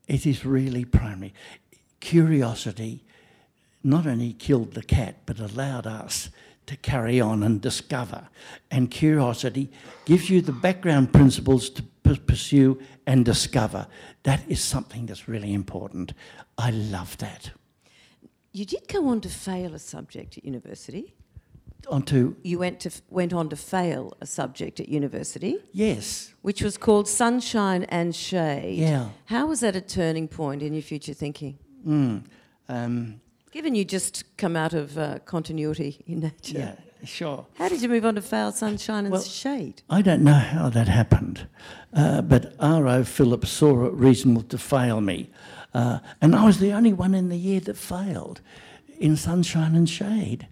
[0.07, 1.33] It is really primary.
[1.99, 3.03] Curiosity
[3.83, 6.29] not only killed the cat, but allowed us
[6.67, 8.27] to carry on and discover.
[8.69, 9.71] And curiosity
[10.05, 11.83] gives you the background principles to
[12.17, 13.87] pursue and discover.
[14.23, 16.13] That is something that's really important.
[16.57, 17.51] I love that.
[18.53, 21.15] You did go on to fail a subject at university.
[21.89, 25.57] Onto you went to went on to fail a subject at university.
[25.71, 28.77] Yes, which was called sunshine and shade.
[28.77, 29.09] Yeah.
[29.25, 31.57] How was that a turning point in your future thinking?
[31.87, 32.25] Mm,
[32.69, 33.21] um,
[33.51, 36.59] Given you just come out of uh, continuity in nature.
[36.59, 37.45] Yeah, sure.
[37.55, 39.81] How did you move on to fail sunshine and well, shade?
[39.89, 41.47] I don't know how that happened,
[41.93, 43.03] uh, but R.O.
[43.03, 45.29] Phillips saw it reasonable to fail me.
[45.73, 48.41] Uh, and I was the only one in the year that failed
[48.99, 50.47] in sunshine and shade.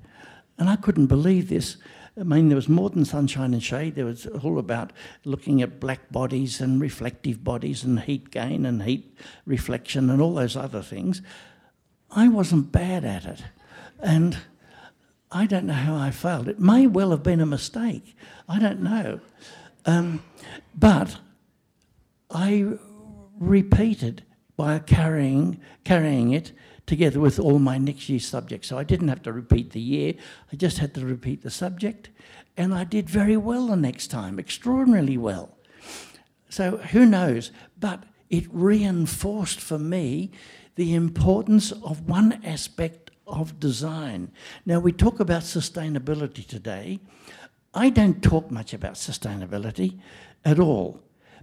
[0.58, 1.78] And I couldn't believe this.
[2.20, 3.96] I mean, there was more than sunshine and shade.
[3.96, 4.92] There was all about
[5.24, 10.34] looking at black bodies and reflective bodies and heat gain and heat reflection and all
[10.34, 11.22] those other things.
[12.12, 13.44] I wasn't bad at it.
[14.00, 14.38] And
[15.32, 16.48] I don't know how I failed.
[16.48, 18.16] It may well have been a mistake.
[18.48, 19.20] I don't know.
[19.86, 20.24] Um,
[20.76, 21.18] but
[22.32, 22.66] I
[23.40, 24.24] repeated
[24.58, 26.52] by carrying, carrying it
[26.86, 28.68] together with all my next year's subjects.
[28.68, 30.16] So I didn't have to repeat the year,
[30.52, 32.10] I just had to repeat the subject.
[32.58, 35.58] And I did very well the next time, extraordinarily well.
[36.50, 37.52] So who knows?
[37.80, 40.32] But it reinforced for me
[40.76, 44.32] the importance of one aspect of design.
[44.66, 47.00] Now, we talk about sustainability today.
[47.74, 50.00] I don't talk much about sustainability
[50.44, 51.00] at all,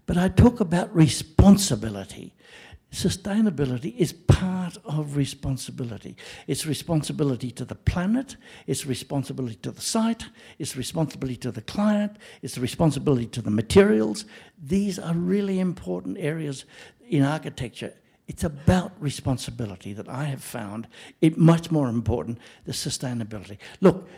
[0.06, 2.34] but I talk about responsibility.
[2.92, 6.16] Sustainability is part of responsibility.
[6.46, 10.26] It's responsibility to the planet, it's responsibility to the site,
[10.58, 14.24] it's responsibility to the client, it's responsibility to the materials.
[14.62, 16.64] These are really important areas
[17.08, 17.94] in architecture
[18.28, 20.88] it's about responsibility that I have found
[21.20, 23.58] it much more important than sustainability.
[23.80, 24.08] Look,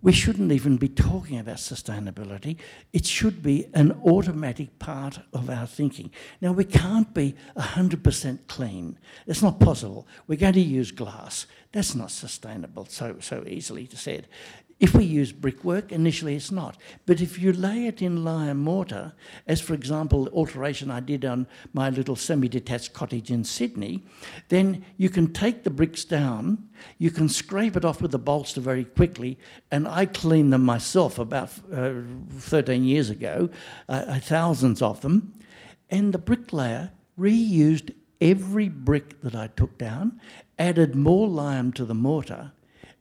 [0.00, 2.56] we shouldn't even be talking about sustainability.
[2.92, 6.12] It should be an automatic part of our thinking.
[6.40, 8.98] Now, we can't be 100% clean.
[9.26, 10.06] It's not possible.
[10.28, 11.46] We're going to use glass.
[11.72, 14.28] That's not sustainable so, so easily to said.
[14.80, 16.76] If we use brickwork, initially it's not.
[17.04, 19.12] But if you lay it in lime mortar,
[19.44, 24.04] as for example, the alteration I did on my little semi detached cottage in Sydney,
[24.50, 28.60] then you can take the bricks down, you can scrape it off with a bolster
[28.60, 29.36] very quickly,
[29.72, 31.94] and I cleaned them myself about uh,
[32.38, 33.50] 13 years ago,
[33.88, 35.32] uh, uh, thousands of them,
[35.90, 40.20] and the bricklayer reused every brick that I took down,
[40.56, 42.52] added more lime to the mortar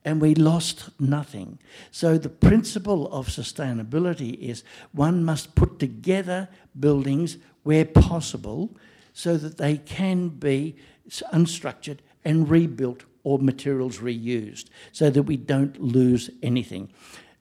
[0.07, 1.59] and we lost nothing.
[1.91, 6.47] So, the principle of sustainability is one must put together
[6.79, 8.73] buildings where possible
[9.11, 10.77] so that they can be
[11.33, 16.89] unstructured and rebuilt or materials reused so that we don't lose anything.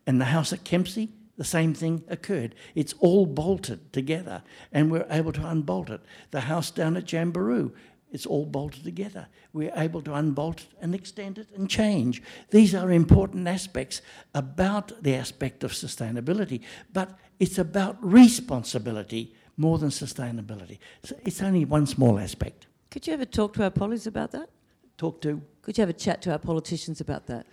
[0.05, 2.57] And the house at Kempsey, the same thing occurred.
[2.75, 6.01] It's all bolted together and we're able to unbolt it.
[6.33, 7.71] The house down at Jamberoo,
[8.13, 9.27] it's all bolted together.
[9.53, 12.23] We're able to unbolt it and extend it and change.
[12.51, 14.03] These are important aspects
[14.35, 16.61] about the aspect of sustainability,
[16.93, 20.79] but it's about responsibility more than sustainability.
[21.03, 22.67] So it's only one small aspect.
[22.91, 24.49] Could you ever talk to our pollies about that?
[24.97, 25.43] Talk to?
[25.63, 27.47] Could you have a chat to our politicians about that?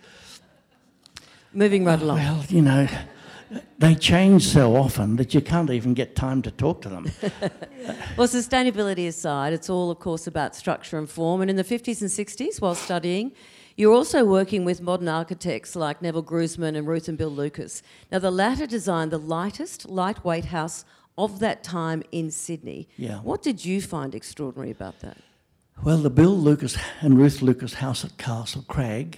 [1.52, 2.18] Moving right along.
[2.18, 2.88] Well, you know,
[3.78, 7.10] they change so often that you can't even get time to talk to them.
[8.16, 11.40] well, sustainability aside, it's all, of course, about structure and form.
[11.40, 13.32] And in the 50s and 60s, while studying,
[13.76, 17.82] you're also working with modern architects like Neville Gruzman and Ruth and Bill Lucas.
[18.12, 20.84] Now, the latter designed the lightest, lightweight house
[21.18, 22.88] of that time in Sydney.
[22.96, 23.18] Yeah.
[23.18, 25.18] What did you find extraordinary about that?
[25.82, 29.16] Well, the Bill Lucas and Ruth Lucas house at Castlecrag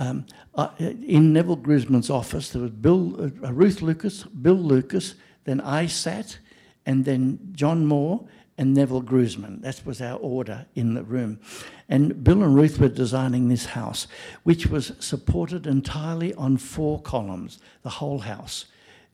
[0.00, 5.60] um, uh, in Neville Gruzman's office, there was Bill, uh, Ruth Lucas, Bill Lucas, then
[5.60, 6.38] I sat,
[6.86, 9.60] and then John Moore and Neville Grousman.
[9.60, 11.38] That was our order in the room.
[11.86, 14.06] And Bill and Ruth were designing this house,
[14.42, 18.64] which was supported entirely on four columns, the whole house,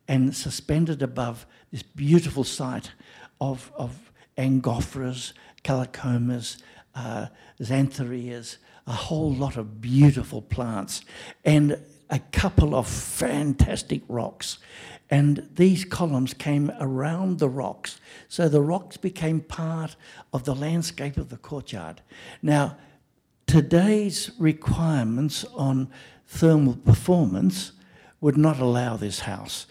[0.06, 2.92] and suspended above this beautiful site
[3.40, 5.32] of, of angophoras,
[5.64, 6.62] calicomas,
[6.94, 7.26] uh,
[8.86, 11.02] a whole lot of beautiful plants
[11.44, 14.58] and a couple of fantastic rocks.
[15.10, 19.96] And these columns came around the rocks, so the rocks became part
[20.32, 22.02] of the landscape of the courtyard.
[22.42, 22.76] Now,
[23.46, 25.90] today's requirements on
[26.26, 27.72] thermal performance
[28.20, 29.66] would not allow this house.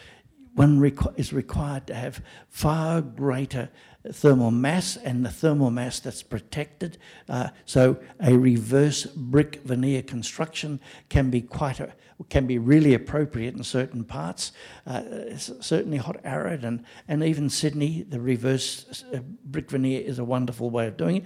[0.54, 3.70] One requ- is required to have far greater
[4.12, 6.98] thermal mass and the thermal mass that's protected.
[7.28, 11.94] Uh, so a reverse brick veneer construction can be quite a,
[12.30, 14.52] can be really appropriate in certain parts.
[14.86, 15.02] Uh,
[15.38, 20.70] certainly hot arid and, and even Sydney, the reverse uh, brick veneer is a wonderful
[20.70, 21.26] way of doing it.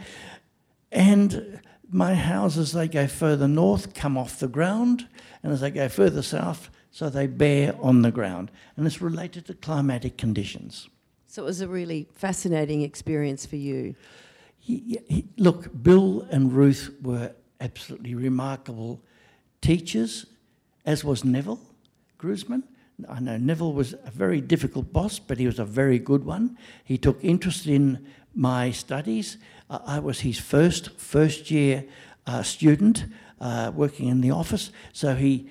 [0.92, 1.62] And
[1.92, 5.08] my houses, they go further north, come off the ground,
[5.44, 8.52] and as they go further south, so they bear on the ground.
[8.76, 10.90] And it's related to climatic conditions.
[11.32, 13.94] So it was a really fascinating experience for you.
[14.58, 19.00] He, he, look, Bill and Ruth were absolutely remarkable
[19.62, 20.26] teachers,
[20.88, 21.60] as was Neville
[22.18, 22.64] Gruzman.
[23.08, 26.58] I know Neville was a very difficult boss, but he was a very good one.
[26.84, 29.38] He took interest in my studies.
[29.70, 31.86] Uh, I was his first first year
[32.26, 33.06] uh, student
[33.40, 35.48] uh, working in the office, so he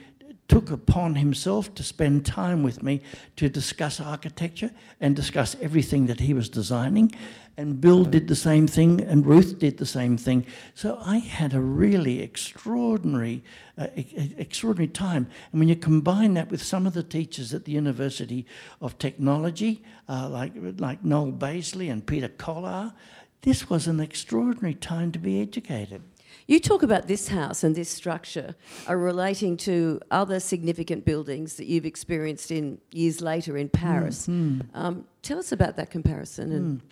[0.48, 3.02] took upon himself to spend time with me
[3.36, 7.12] to discuss architecture and discuss everything that he was designing.
[7.58, 10.46] And Bill did the same thing, and Ruth did the same thing.
[10.74, 13.42] So I had a really extraordinary,
[13.76, 15.28] uh, extraordinary time.
[15.52, 18.46] And when you combine that with some of the teachers at the University
[18.80, 22.94] of Technology, uh, like like Noel Bazley and Peter Kollar,
[23.42, 26.02] this was an extraordinary time to be educated.
[26.48, 28.56] You talk about this house and this structure
[28.86, 34.26] are relating to other significant buildings that you've experienced in years later in Paris.
[34.26, 36.84] Mm, Um, tell us about that comparison and mm.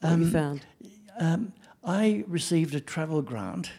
[0.00, 0.66] what um, you found.
[1.20, 1.52] Um,
[1.84, 3.70] I received a travel grant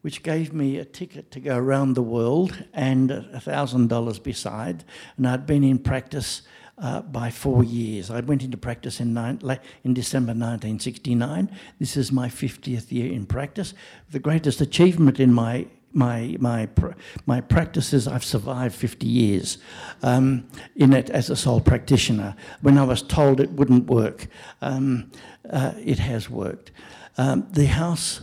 [0.00, 4.84] which gave me a ticket to go around the world and a thousand dollars beside.
[5.16, 6.42] And I'd been in practice
[6.78, 8.10] uh, by four years.
[8.10, 9.38] I went into practice in, nine,
[9.84, 11.50] in December 1969.
[11.78, 13.74] This is my 50th year in practice.
[14.10, 16.68] The greatest achievement in my my my
[17.24, 19.58] my practice is I've survived 50 years
[20.02, 22.34] um, in it as a sole practitioner.
[22.62, 24.26] When I was told it wouldn't work,
[24.60, 25.12] um,
[25.48, 26.72] uh, it has worked.
[27.16, 28.22] Um, the House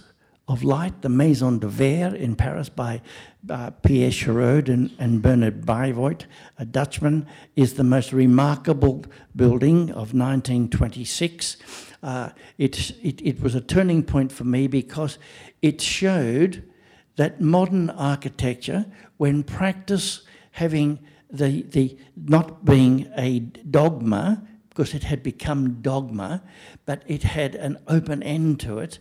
[0.52, 3.02] of Light, the Maison de Verre in Paris by
[3.50, 6.26] uh, Pierre Chareau and, and, Bernard Bijvoet,
[6.60, 11.56] a Dutchman, is the most remarkable building of 1926.
[12.04, 15.18] Uh, it, it, it was a turning point for me because
[15.62, 16.70] it showed
[17.16, 21.00] that modern architecture, when practice having
[21.30, 26.44] the, the not being a dogma, because it had become dogma,
[26.86, 29.00] but it had an open end to it,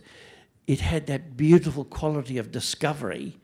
[0.67, 3.37] it had that beautiful quality of discovery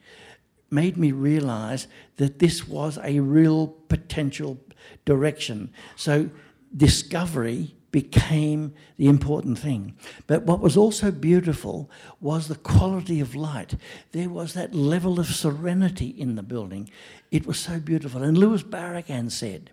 [0.69, 1.87] made me realize
[2.17, 4.59] that this was a real potential
[5.05, 5.71] direction.
[5.95, 6.29] So
[6.75, 9.95] discovery became the important thing.
[10.27, 11.89] But what was also beautiful
[12.19, 13.75] was the quality of light.
[14.11, 16.89] There was that level of serenity in the building.
[17.31, 18.23] It was so beautiful.
[18.23, 19.71] And Luis Barragan said,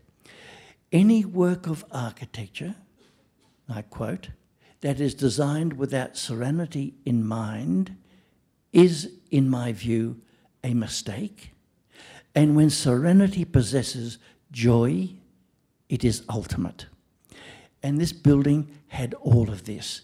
[0.93, 2.77] any work of architecture,
[3.69, 4.29] I quote,
[4.85, 7.97] that is designed without serenity in mind
[8.71, 10.21] is, in my view,
[10.63, 11.53] a mistake.
[12.35, 14.19] And when serenity possesses
[14.53, 15.09] joy,
[15.89, 16.85] it is ultimate.
[17.83, 20.03] And this building had all of this.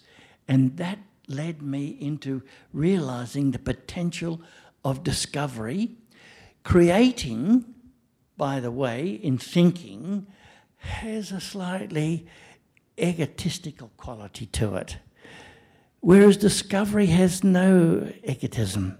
[0.48, 4.40] And that led me into realizing the potential
[4.82, 5.90] of discovery,
[6.64, 7.66] creating,
[8.38, 10.26] by the way, in thinking,
[10.78, 12.26] has a slightly
[13.01, 14.98] egotistical quality to it.
[16.01, 18.98] Whereas discovery has no egotism.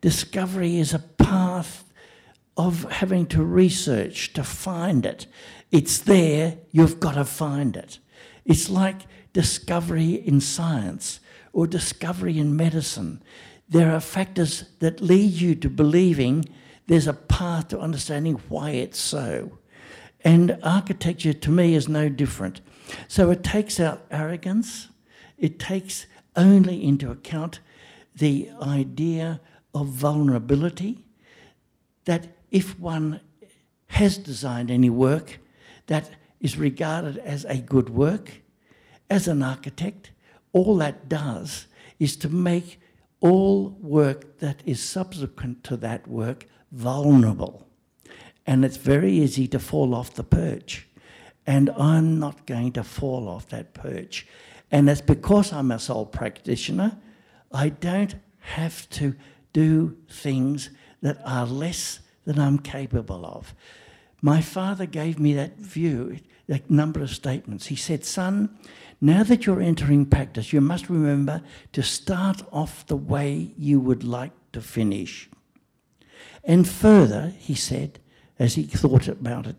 [0.00, 1.84] Discovery is a path
[2.56, 5.26] of having to research to find it.
[5.70, 7.98] It's there, you've got to find it.
[8.44, 11.20] It's like discovery in science
[11.52, 13.22] or discovery in medicine.
[13.68, 16.44] There are factors that lead you to believing
[16.86, 19.58] there's a path to understanding why it's so.
[20.24, 22.60] And architecture to me is no different.
[23.08, 24.88] So it takes out arrogance,
[25.38, 27.60] it takes only into account
[28.14, 29.40] the idea
[29.74, 31.04] of vulnerability
[32.04, 33.20] that if one
[33.88, 35.38] has designed any work
[35.86, 36.10] that
[36.40, 38.42] is regarded as a good work,
[39.10, 40.10] as an architect,
[40.52, 41.66] all that does
[41.98, 42.80] is to make
[43.20, 47.66] all work that is subsequent to that work vulnerable.
[48.46, 50.86] And it's very easy to fall off the perch.
[51.46, 54.26] And I'm not going to fall off that perch.
[54.70, 56.98] And it's because I'm a sole practitioner,
[57.52, 59.14] I don't have to
[59.52, 60.70] do things
[61.02, 63.54] that are less than I'm capable of.
[64.20, 66.18] My father gave me that view,
[66.48, 67.66] that number of statements.
[67.66, 68.58] He said, Son,
[69.00, 71.42] now that you're entering practice, you must remember
[71.72, 75.28] to start off the way you would like to finish.
[76.42, 78.00] And further, he said,
[78.38, 79.56] as he thought about it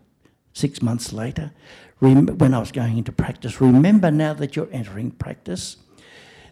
[0.58, 1.52] six months later,
[2.00, 5.76] when I was going into practice, remember now that you're entering practice,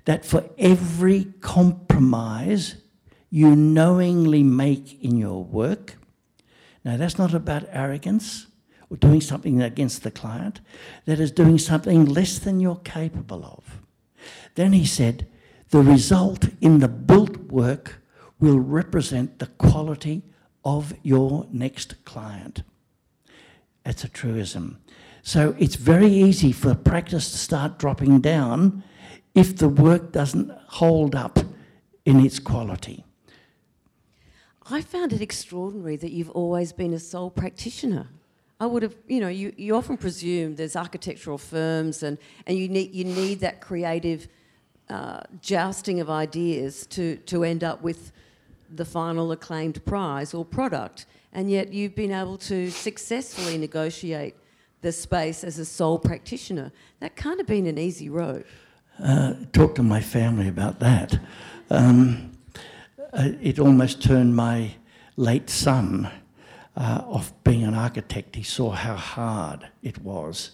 [0.05, 2.77] that for every compromise
[3.31, 5.97] you knowingly make in your work,
[6.85, 8.47] now that's not about arrogance
[8.89, 10.61] or doing something against the client,
[11.05, 13.81] that is doing something less than you're capable of.
[14.55, 15.27] Then he said,
[15.71, 18.01] the result in the built work
[18.39, 20.23] will represent the quality
[20.65, 22.63] of your next client.
[23.87, 24.79] That's a truism.
[25.23, 28.83] So it's very easy for practice to start dropping down
[29.33, 31.39] if the work doesn't hold up
[32.05, 33.05] in its quality.
[34.69, 38.09] I found it extraordinary that you've always been a sole practitioner.
[38.59, 42.19] I would have, you know, you, you often presume there's architectural firms and,
[42.49, 44.27] and you, need, you need that creative
[44.91, 48.11] uh, jousting of ideas to, to end up with
[48.69, 51.07] the final acclaimed prize or product.
[51.37, 54.37] And yet you've been able to successfully negotiate
[54.81, 56.73] the space as a sole practitioner.
[57.01, 58.47] That can't have been an easy road.
[58.99, 61.21] Uh, talk to my family about that.
[61.69, 62.33] Um,
[63.13, 64.77] uh, it almost turned my
[65.17, 66.11] late son
[66.75, 68.35] uh, of being an architect.
[68.35, 70.53] He saw how hard it was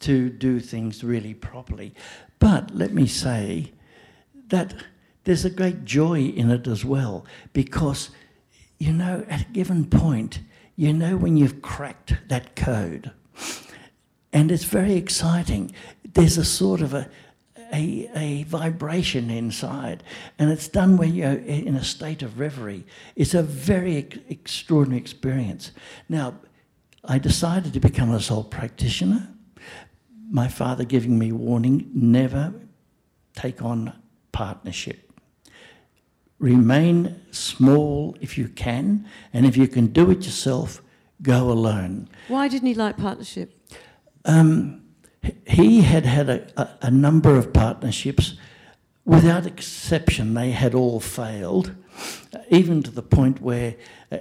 [0.00, 1.94] to do things really properly.
[2.38, 3.72] But let me say
[4.48, 4.74] that
[5.24, 7.24] there's a great joy in it as well
[7.54, 8.10] because,
[8.80, 10.40] you know, at a given point,
[10.74, 13.12] you know when you've cracked that code.
[14.32, 15.72] And it's very exciting.
[16.14, 17.08] There's a sort of a,
[17.72, 20.02] a, a vibration inside,
[20.38, 22.86] and it's done when you're in a state of reverie.
[23.16, 25.72] It's a very ex- extraordinary experience.
[26.08, 26.36] Now,
[27.04, 29.28] I decided to become a soul practitioner.
[30.30, 32.54] My father giving me warning never
[33.34, 33.92] take on
[34.32, 35.09] partnership.
[36.40, 40.82] Remain small if you can, and if you can do it yourself,
[41.22, 42.08] go alone.
[42.28, 43.54] Why didn't he like partnership?
[44.24, 44.82] Um,
[45.46, 48.34] he had had a, a, a, number of partnerships.
[49.04, 51.74] Without exception, they had all failed,
[52.48, 53.74] even to the point where,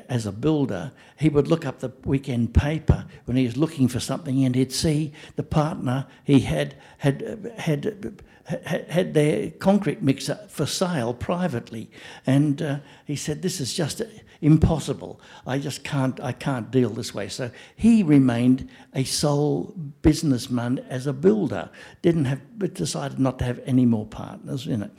[0.10, 4.00] as a builder, he would look up the weekend paper when he was looking for
[4.00, 8.22] something and he'd see the partner he had had had
[8.66, 11.90] had their concrete mixer for sale privately,
[12.26, 14.02] and uh, he said, "This is just
[14.42, 15.22] impossible.
[15.46, 16.20] I just can't.
[16.20, 21.70] I can't deal this way." So he remained a sole businessman as a builder.
[22.02, 22.42] Didn't have,
[22.74, 24.92] decided not to have any more partners in it.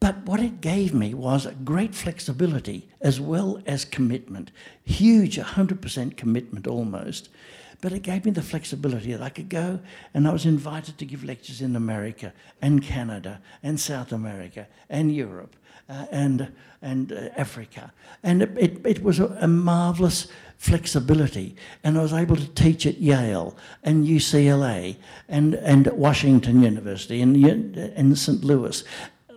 [0.00, 4.50] But what it gave me was great flexibility as well as commitment,
[4.82, 7.28] huge, 100% commitment almost.
[7.80, 9.80] But it gave me the flexibility that I could go
[10.14, 15.14] and I was invited to give lectures in America and Canada and South America and
[15.14, 15.56] Europe
[15.88, 16.52] uh, and,
[16.82, 17.92] and uh, Africa.
[18.22, 21.56] And it, it, it was a, a marvelous flexibility.
[21.82, 24.96] And I was able to teach at Yale and UCLA
[25.28, 27.36] and, and Washington University and,
[27.76, 28.44] and St.
[28.44, 28.84] Louis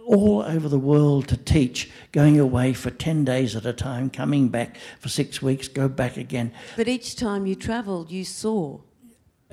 [0.05, 4.49] all over the world to teach, going away for 10 days at a time, coming
[4.49, 6.51] back for six weeks, go back again.
[6.75, 8.79] But each time you travelled, you saw.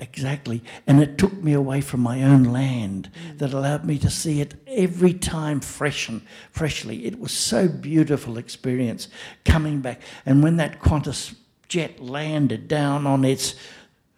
[0.01, 0.63] Exactly.
[0.87, 3.37] And it took me away from my own land mm.
[3.37, 7.05] that allowed me to see it every time fresh and freshly.
[7.05, 9.09] It was so beautiful experience
[9.45, 10.01] coming back.
[10.25, 11.35] And when that Qantas
[11.67, 13.53] jet landed down on its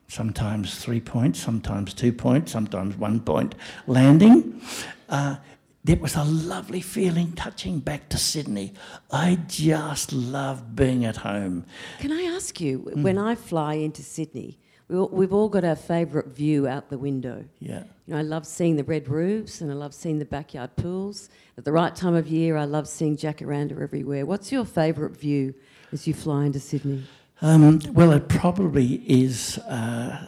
[0.08, 3.54] sometimes three points, sometimes two points, sometimes one point
[3.86, 4.62] landing,
[5.10, 5.36] uh,
[5.84, 8.74] there was a lovely feeling touching back to Sydney.
[9.12, 11.66] I just love being at home.
[12.00, 13.04] Can I ask you, mm.
[13.04, 17.44] when I fly into Sydney, we've all got our favourite view out the window.
[17.60, 17.84] Yeah.
[18.08, 21.30] You know, I love seeing the red roofs and I love seeing the backyard pools.
[21.58, 24.26] At the right time of year, I love seeing jacaranda everywhere.
[24.26, 25.54] What's your favourite view
[25.92, 27.04] as you fly into Sydney?
[27.42, 30.28] Um, well, it probably is uh,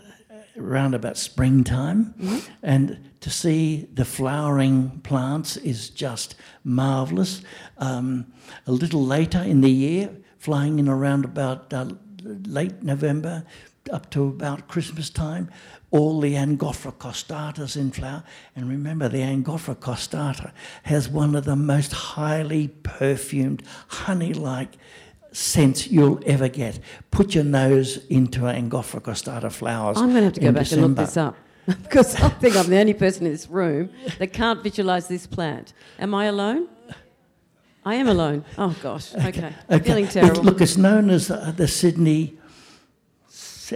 [0.58, 2.52] around about springtime, mm-hmm.
[2.64, 7.42] and to see the flowering plants is just marvellous.
[7.78, 8.28] Um,
[8.68, 11.90] a little later in the year, flying in around about uh,
[12.24, 13.46] late November,
[13.92, 15.50] up to about Christmas time,
[15.92, 18.24] all the Angophora costatas in flower.
[18.56, 20.52] And remember, the Angophora costata
[20.84, 24.78] has one of the most highly perfumed, honey like
[25.36, 26.80] scents you'll ever get.
[27.12, 29.98] Put your nose into Angophora costata flowers.
[29.98, 30.86] I'm going to have to go back December.
[30.86, 31.36] and look this up.
[31.66, 35.74] because I think I'm the only person in this room that can't visualise this plant.
[36.00, 36.68] Am I alone?
[37.84, 38.46] I am alone.
[38.58, 39.14] Oh gosh.
[39.14, 39.28] Okay.
[39.30, 39.54] okay.
[39.70, 39.84] okay.
[39.84, 40.40] Feeling terrible.
[40.40, 42.38] It, look, it's known as uh, the Sydney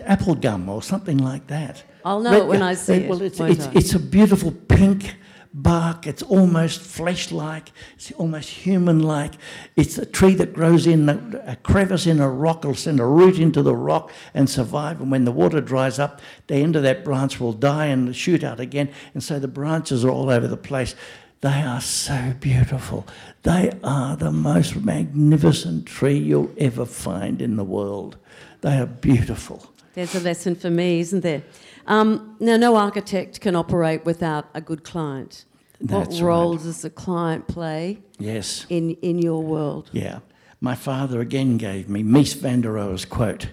[0.05, 1.84] apple gum or something like that.
[2.05, 3.10] I'll know Red, it when I see it.
[3.10, 5.16] Well, it's, it's, it's, a beautiful pink
[5.54, 6.06] bark.
[6.06, 7.72] It's almost flesh-like.
[7.95, 9.34] It's almost human-like.
[9.76, 12.60] It's a tree that grows in a, a crevice in a rock.
[12.60, 15.02] It'll send a root into the rock and survive.
[15.02, 18.43] And when the water dries up, the end of that branch will die and shoot
[18.43, 18.89] out again.
[19.14, 20.95] And so the branches are all over the place.
[21.41, 23.08] They are so beautiful.
[23.43, 28.18] They are the most magnificent tree you'll ever find in the world.
[28.62, 29.72] They are beautiful.
[29.93, 31.43] There's a lesson for me, isn't there?
[31.90, 35.46] Um, now, no architect can operate without a good client.
[35.82, 36.64] That's what role right.
[36.64, 38.00] does the client play?
[38.20, 38.66] Yes.
[38.70, 39.90] In in your world.
[39.92, 40.20] Yeah.
[40.62, 43.50] My father again gave me Mies van der Rohe's quote.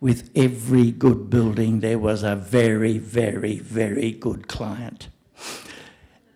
[0.00, 5.08] With every good building, there was a very, very, very good client.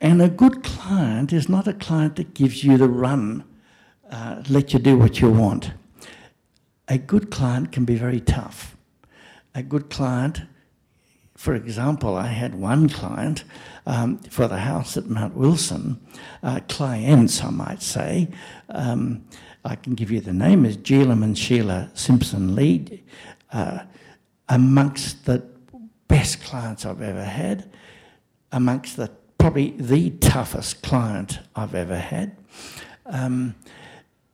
[0.01, 3.44] And a good client is not a client that gives you the run,
[4.11, 5.72] uh, let you do what you want.
[6.88, 8.76] A good client can be very tough.
[9.55, 10.42] A good client
[11.41, 13.45] for example, I had one client
[13.86, 15.99] um, for the house at Mount Wilson,
[16.43, 18.28] uh, clients, I might say.
[18.68, 19.24] Um,
[19.64, 23.05] I can give you the name is Geelum and Sheila Simpson Lee,
[23.55, 23.84] uh,
[24.51, 25.43] amongst the
[26.09, 27.72] best clients I've ever had,
[28.53, 32.36] amongst the probably the toughest client I've ever had.
[33.07, 33.55] Um,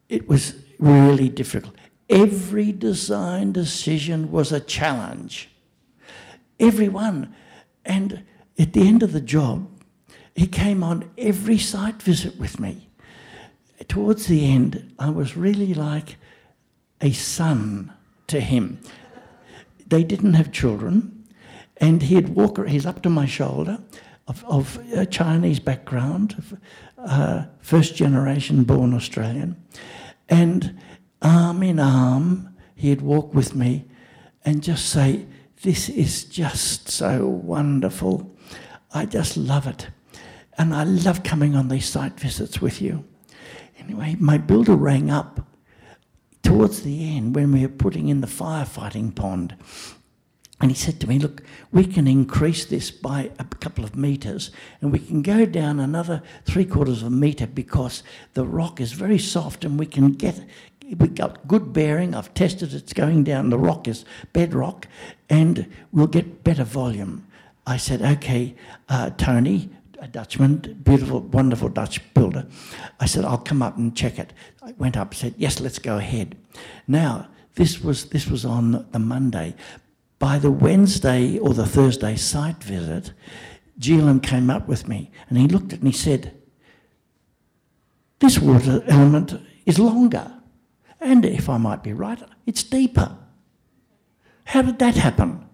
[0.08, 1.76] it was really difficult.
[2.10, 5.50] Every design decision was a challenge
[6.58, 7.34] everyone.
[7.84, 8.24] And
[8.58, 9.68] at the end of the job,
[10.34, 12.88] he came on every site visit with me.
[13.88, 16.16] Towards the end, I was really like
[17.00, 17.92] a son
[18.26, 18.80] to him.
[19.86, 21.26] They didn't have children,
[21.76, 23.78] and he'd walk, he's up to my shoulder,
[24.26, 26.42] of, of a Chinese background,
[26.98, 29.56] uh, first generation born Australian,
[30.28, 30.78] and
[31.22, 33.84] arm in arm, he'd walk with me
[34.44, 35.26] and just say,
[35.62, 38.36] this is just so wonderful.
[38.92, 39.88] I just love it.
[40.58, 43.04] And I love coming on these site visits with you.
[43.78, 45.40] Anyway, my builder rang up
[46.42, 49.56] towards the end when we were putting in the firefighting pond.
[50.60, 54.50] And he said to me, Look, we can increase this by a couple of metres
[54.80, 58.02] and we can go down another three quarters of a metre because
[58.32, 60.40] the rock is very soft and we can get,
[60.94, 62.14] we got good bearing.
[62.14, 63.50] I've tested it's going down.
[63.50, 64.86] The rock is bedrock,
[65.28, 67.26] and we'll get better volume.
[67.66, 68.54] I said, okay,
[68.88, 72.46] uh, Tony, a Dutchman, beautiful, wonderful Dutch builder.
[73.00, 74.32] I said, I'll come up and check it.
[74.62, 76.36] I went up, said, yes, let's go ahead.
[76.86, 79.54] Now, this was this was on the Monday.
[80.18, 83.12] By the Wednesday or the Thursday site visit,
[83.80, 86.34] Geelum came up with me and he looked at me and he said,
[88.20, 89.34] This water element
[89.64, 90.35] is longer.
[91.00, 93.16] And if I might be right, it's deeper.
[94.44, 95.46] How did that happen?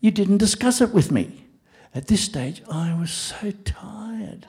[0.00, 1.46] You didn't discuss it with me.
[1.94, 4.46] At this stage, I was so tired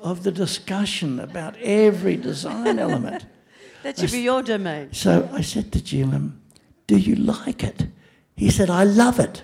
[0.00, 3.26] of the discussion about every design element.
[3.82, 4.94] That should be your domain.
[4.94, 6.38] So I said to Geelum,
[6.86, 7.88] Do you like it?
[8.34, 9.42] He said, I love it.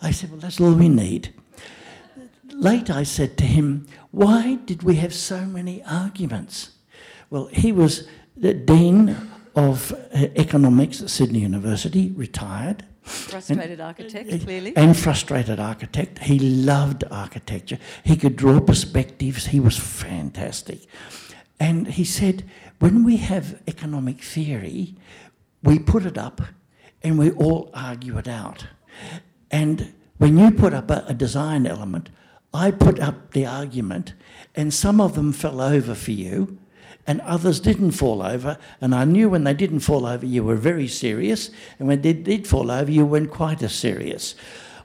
[0.00, 1.34] I said, Well, that's all we need.
[2.52, 6.76] Late, I said to him, Why did we have so many arguments?
[7.28, 8.06] Well, he was
[8.36, 9.16] the Dean
[9.54, 12.84] of uh, Economics at Sydney University, retired.
[13.02, 14.76] Frustrated architect, clearly.
[14.76, 16.18] And frustrated architect.
[16.18, 17.78] He loved architecture.
[18.04, 19.46] He could draw perspectives.
[19.46, 20.80] He was fantastic.
[21.58, 22.44] And he said,
[22.80, 24.96] when we have economic theory,
[25.62, 26.42] we put it up
[27.02, 28.66] and we all argue it out.
[29.50, 32.10] And when you put up a, a design element,
[32.52, 34.14] I put up the argument,
[34.54, 36.58] and some of them fell over for you,
[37.06, 38.58] and others didn't fall over.
[38.80, 42.12] And I knew when they didn't fall over, you were very serious, and when they
[42.12, 44.34] did fall over, you weren't quite as serious.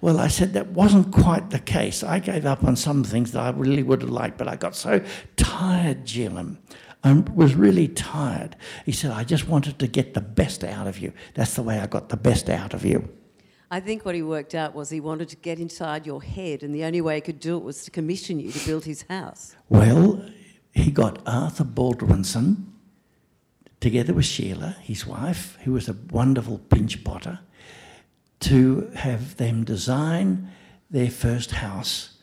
[0.01, 2.03] Well, I said that wasn't quite the case.
[2.03, 4.76] I gave up on some things that I really would have liked, but I got
[4.76, 5.03] so
[5.36, 6.57] tired, Geelum.
[7.03, 8.55] I was really tired.
[8.86, 11.13] He said, I just wanted to get the best out of you.
[11.34, 13.09] That's the way I got the best out of you.
[13.72, 16.76] I think what he worked out was he wanted to get inside your head, and
[16.76, 19.55] the only way he could do it was to commission you to build his house.
[19.69, 20.26] Well,
[20.74, 22.74] he got Arthur Baldwinson,
[23.80, 27.39] together with Sheila, his wife, who was a wonderful pinch potter,
[28.41, 30.49] to have them design
[30.89, 32.17] their first house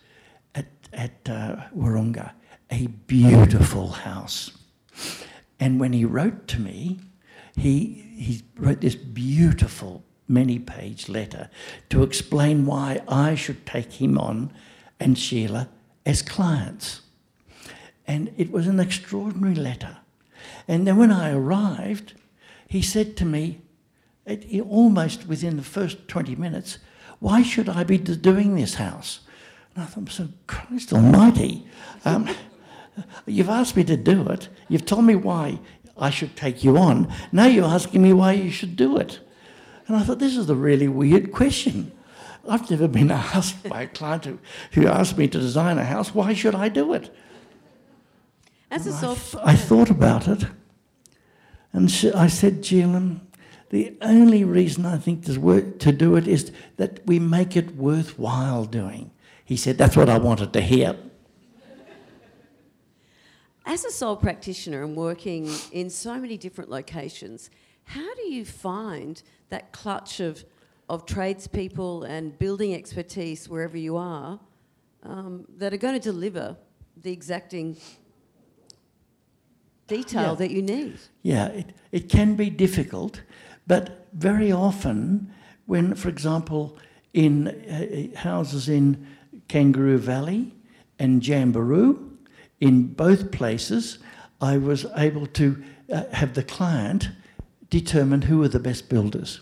[0.55, 2.33] at, at uh, Wahroonga,
[2.71, 4.57] a beautiful house.
[5.61, 7.01] And when he wrote to me,
[7.57, 11.51] he, he wrote this beautiful many page letter
[11.89, 14.53] to explain why I should take him on
[15.01, 15.69] and Sheila
[16.05, 17.03] as clients.
[18.09, 19.99] And it was an extraordinary letter.
[20.67, 22.15] And then when I arrived,
[22.67, 23.61] he said to me,
[24.25, 26.79] it, almost within the first 20 minutes,
[27.21, 29.21] why should I be doing this house?
[29.75, 31.67] And I thought, so Christ almighty,
[32.05, 32.29] um,
[33.27, 34.49] you've asked me to do it.
[34.69, 35.61] You've told me why
[35.97, 37.13] I should take you on.
[37.31, 39.21] Now you're asking me why you should do it.
[39.87, 41.93] And I thought, this is a really weird question.
[42.49, 44.39] I've never been asked by a client who,
[44.73, 47.15] who asked me to design a house, why should I do it?
[48.71, 50.45] As a I, th- I, thought about it,
[51.73, 53.21] and sh- I said, Geelum,
[53.71, 57.77] the only reason I think there's work to do it is that we make it
[57.77, 59.11] worthwhile doing.
[59.45, 60.97] He said, that's what I wanted to hear.
[63.65, 67.51] As a sole practitioner and working in so many different locations,
[67.85, 70.45] how do you find that clutch of,
[70.89, 74.41] of tradespeople and building expertise wherever you are
[75.03, 76.57] um, that are going to deliver
[76.97, 77.77] the exacting
[79.89, 80.35] detail yeah.
[80.35, 80.99] that you need?
[81.23, 83.23] Yeah, it, it can be difficult,
[83.67, 85.33] but very often,
[85.67, 86.79] when, for example,
[87.13, 89.07] in uh, houses in
[89.49, 90.55] Kangaroo Valley
[90.99, 92.17] and Jamberoo,
[92.61, 93.99] in both places,
[94.41, 95.63] I was able to
[95.93, 97.11] uh, have the client
[97.71, 99.41] determine who were the best builders.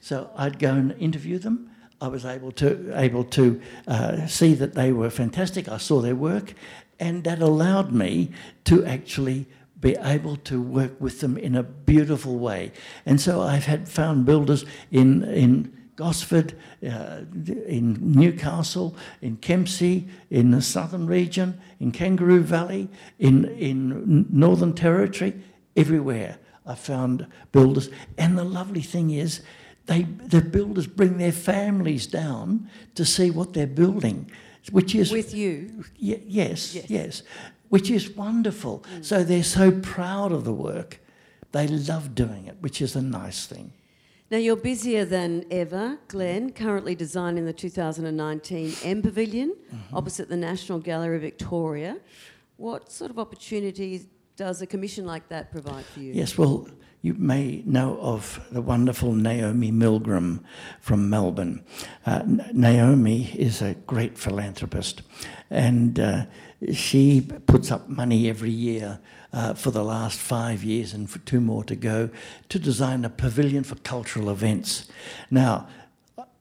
[0.00, 1.70] So I'd go and interview them.
[2.00, 5.68] I was able to able to uh, see that they were fantastic.
[5.68, 6.54] I saw their work,
[7.00, 8.30] and that allowed me
[8.64, 9.46] to actually
[9.80, 12.72] be able to work with them in a beautiful way.
[13.06, 16.54] And so I've had found builders in in Gosford,
[16.88, 17.22] uh,
[17.66, 25.34] in Newcastle, in Kempsey, in the southern region, in Kangaroo Valley, in in Northern Territory,
[25.76, 26.38] everywhere.
[26.68, 27.90] I found builders.
[28.16, 29.40] And the lovely thing is,
[29.86, 34.30] they, the builders bring their families down to see what they're building,
[34.70, 35.10] which is.
[35.10, 35.84] With you?
[36.00, 37.22] Y- yes, yes, yes,
[37.68, 38.84] which is wonderful.
[38.94, 39.04] Mm.
[39.04, 41.00] So they're so proud of the work.
[41.52, 43.72] They love doing it, which is a nice thing.
[44.30, 49.96] Now, you're busier than ever, Glenn, currently designing the 2019 MPavilion mm-hmm.
[49.96, 51.96] opposite the National Gallery of Victoria.
[52.58, 54.06] What sort of opportunities
[54.36, 56.12] does a commission like that provide for you?
[56.12, 56.68] Yes, well,
[57.00, 60.44] you may know of the wonderful Naomi Milgrom
[60.80, 61.64] from Melbourne.
[62.04, 65.02] Uh, Naomi is a great philanthropist,
[65.50, 66.24] and uh,
[66.72, 69.00] she puts up money every year
[69.32, 72.10] uh, for the last five years and for two more to go
[72.48, 74.88] to design a pavilion for cultural events.
[75.30, 75.68] Now,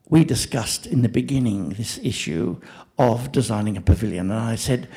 [0.10, 2.60] we discussed in the beginning this issue
[2.98, 4.88] of designing a pavilion, and I said,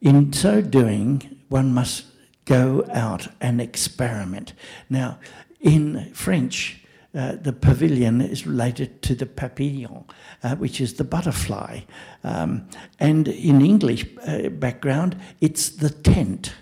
[0.00, 2.06] in so doing, one must
[2.44, 4.52] go out and experiment.
[4.90, 5.18] Now,
[5.60, 6.83] in French,
[7.14, 10.04] uh, the pavilion is related to the papillon,
[10.42, 11.80] uh, which is the butterfly.
[12.24, 16.54] Um, and in English uh, background, it's the tent.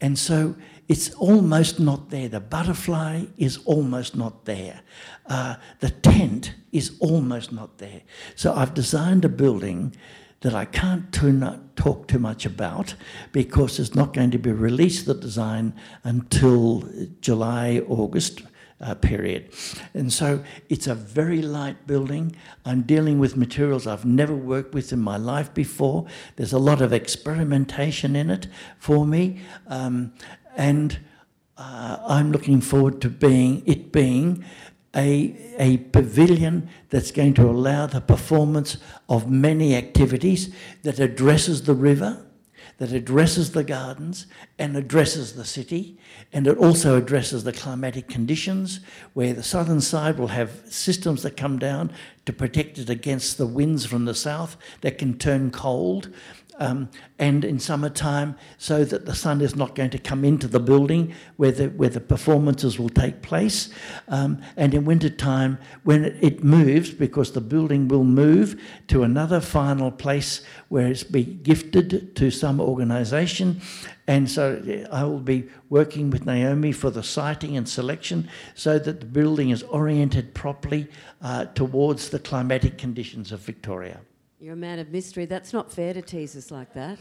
[0.00, 0.54] And so
[0.88, 2.28] it's almost not there.
[2.28, 4.82] The butterfly is almost not there.
[5.26, 8.02] Uh, the tent is almost not there.
[8.34, 9.96] So I've designed a building
[10.42, 11.40] that I can't too
[11.76, 12.94] talk too much about
[13.30, 15.74] because it's not going to be released the design
[16.04, 16.88] until
[17.20, 18.42] July, August
[18.82, 19.52] uh, period.
[19.94, 22.34] And so it's a very light building.
[22.64, 26.06] I'm dealing with materials I've never worked with in my life before.
[26.36, 29.40] There's a lot of experimentation in it for me.
[29.68, 30.12] Um,
[30.56, 30.98] and
[31.56, 34.44] uh, I'm looking forward to being it being
[34.94, 38.76] a, a pavilion that's going to allow the performance
[39.08, 42.24] of many activities that addresses the river,
[42.82, 44.26] that addresses the gardens
[44.58, 45.96] and addresses the city.
[46.32, 48.80] And it also addresses the climatic conditions
[49.14, 51.92] where the southern side will have systems that come down
[52.26, 56.12] to protect it against the winds from the south that can turn cold
[56.62, 56.88] um,
[57.18, 61.12] and in summertime so that the sun is not going to come into the building
[61.36, 63.68] where the, where the performances will take place.
[64.06, 69.90] Um, and in wintertime, when it moves, because the building will move to another final
[69.90, 73.60] place where it's be gifted to some organisation.
[74.06, 79.00] And so I will be working with Naomi for the siting and selection so that
[79.00, 80.88] the building is oriented properly
[81.22, 84.00] uh, towards the climatic conditions of Victoria.
[84.42, 85.24] You're a man of mystery.
[85.24, 86.98] That's not fair to tease us like that.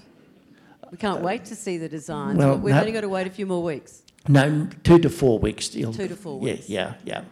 [0.92, 2.38] We can't wait to see the designs.
[2.38, 4.04] well, We've no- only got to wait a few more weeks.
[4.28, 5.92] No, two to four weeks still.
[5.92, 6.70] Two to four yeah, weeks.
[6.70, 7.24] Yeah, yeah.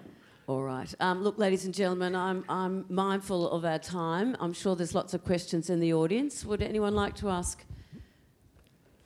[0.47, 0.91] All right.
[0.99, 4.36] Um, look, ladies and gentlemen, I'm, I'm mindful of our time.
[4.39, 6.43] I'm sure there's lots of questions in the audience.
[6.43, 7.64] Would anyone like to ask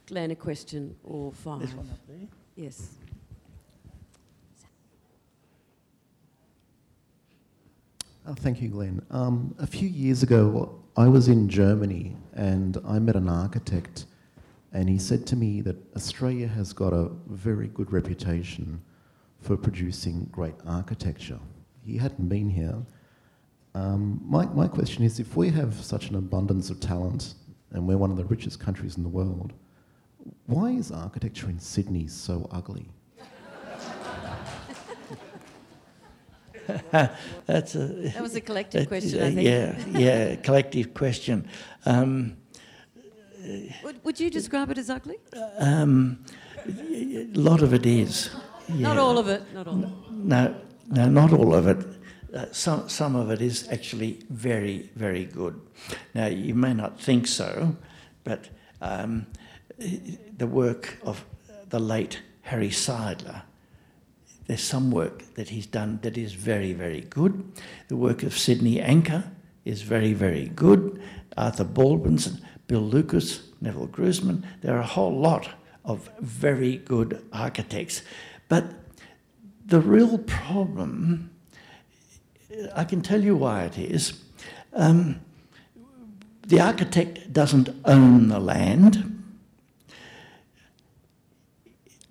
[0.06, 1.60] Glenn a question or five?
[1.60, 2.28] This one up there.
[2.56, 2.94] Yes.
[8.26, 9.04] Oh, thank you, Glenn.
[9.10, 14.06] Um, a few years ago, I was in Germany and I met an architect,
[14.72, 18.80] and he said to me that Australia has got a very good reputation
[19.40, 21.40] for producing great architecture.
[21.84, 22.76] He hadn't been here.
[23.74, 27.34] Um, my, my question is if we have such an abundance of talent
[27.72, 29.52] and we're one of the richest countries in the world,
[30.46, 32.86] why is architecture in Sydney so ugly?
[37.46, 39.48] That's a That was a collective question, uh, I think.
[39.48, 41.48] Yeah, yeah, collective question.
[41.86, 42.36] Um,
[43.82, 45.18] Would, would you describe it as ugly?
[45.58, 46.24] um,
[46.66, 48.30] a lot of it is.
[48.68, 49.42] Not all of it.
[49.52, 49.76] Not all.
[50.10, 50.54] No,
[50.88, 51.78] no, not all of it.
[52.34, 55.60] Uh, some, some of it is actually very, very good.
[56.14, 57.76] Now, you may not think so,
[58.24, 58.48] but
[58.80, 59.26] um,
[59.78, 61.24] the work of
[61.68, 63.42] the late Harry Seidler,
[64.46, 67.52] there's some work that he's done that is very, very good.
[67.88, 69.24] The work of Sydney Ancher
[69.64, 71.00] is very, very good.
[71.36, 75.48] Arthur Baldwin's, Bill Lucas, Neville Gruzman, there are a whole lot
[75.84, 78.02] of very good architects.
[78.48, 78.66] But
[79.64, 81.30] the real problem,
[82.74, 84.20] I can tell you why it is.
[84.74, 85.20] Um,
[86.46, 89.10] the architect doesn't own the land.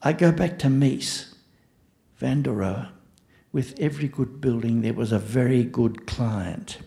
[0.02, 1.33] I go back to Mies
[2.24, 2.88] van der Rohe.
[3.52, 6.78] With every good building, there was a very good client.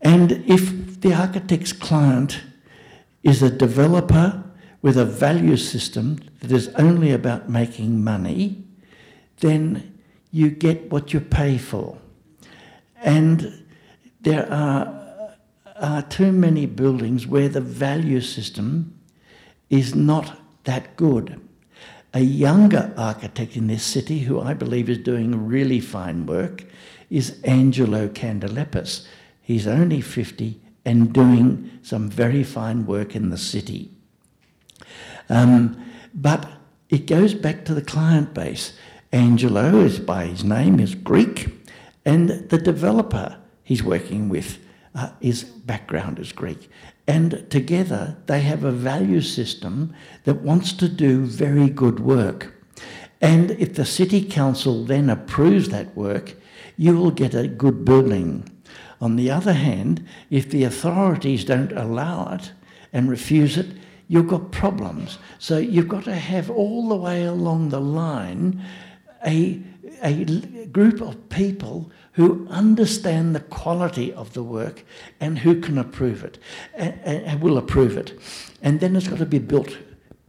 [0.00, 2.42] And if the architect's client
[3.22, 4.42] is a developer
[4.82, 8.64] with a value system that is only about making money,
[9.38, 9.94] then
[10.32, 11.96] you get what you pay for.
[13.00, 13.64] And
[14.20, 15.36] there are,
[15.76, 18.98] are too many buildings where the value system
[19.70, 21.40] is not that good.
[22.14, 26.64] A younger architect in this city, who I believe is doing really fine work,
[27.10, 29.04] is Angelo Candalepas.
[29.42, 33.90] He's only 50 and doing some very fine work in the city.
[35.28, 35.84] Um,
[36.14, 36.48] but
[36.88, 38.74] it goes back to the client base.
[39.10, 41.48] Angelo is by his name is Greek,
[42.04, 44.58] and the developer he's working with,
[44.94, 46.70] uh, his background is Greek.
[47.06, 49.94] And together they have a value system
[50.24, 52.54] that wants to do very good work.
[53.20, 56.34] And if the city council then approves that work,
[56.76, 58.50] you will get a good building.
[59.00, 62.52] On the other hand, if the authorities don't allow it
[62.92, 63.66] and refuse it,
[64.08, 65.18] you've got problems.
[65.38, 68.62] So you've got to have all the way along the line
[69.26, 69.60] a,
[70.02, 70.24] a
[70.66, 74.84] group of people who understand the quality of the work
[75.20, 76.38] and who can approve it
[76.74, 78.18] and, and will approve it.
[78.62, 79.76] And then it's got to be built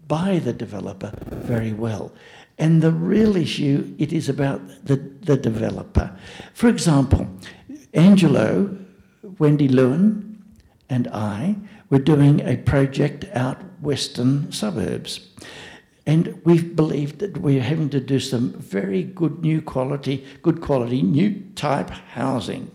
[0.07, 2.11] by the developer very well.
[2.57, 6.15] And the real issue, it is about the, the developer.
[6.53, 7.27] For example,
[7.93, 8.77] Angelo,
[9.39, 10.43] Wendy Lewin,
[10.89, 11.55] and I
[11.89, 15.19] were doing a project out western suburbs.
[16.06, 21.01] And we've believed that we're having to do some very good new quality, good quality
[21.01, 22.72] new type housing.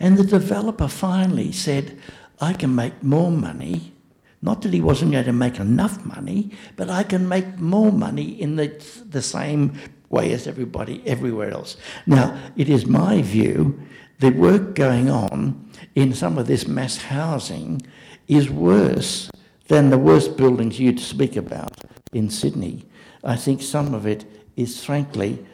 [0.00, 1.98] And the developer finally said,
[2.40, 3.92] I can make more money.
[4.40, 8.40] Not that he wasn't going to make enough money, but I can make more money
[8.40, 8.68] in the,
[9.08, 9.78] the same
[10.10, 11.76] way as everybody everywhere else.
[12.06, 13.80] Now, it is my view
[14.20, 17.82] the work going on in some of this mass housing
[18.28, 19.28] is worse
[19.74, 21.80] than the worst buildings you'd speak about
[22.12, 22.86] in Sydney.
[23.24, 25.44] I think some of it is frankly,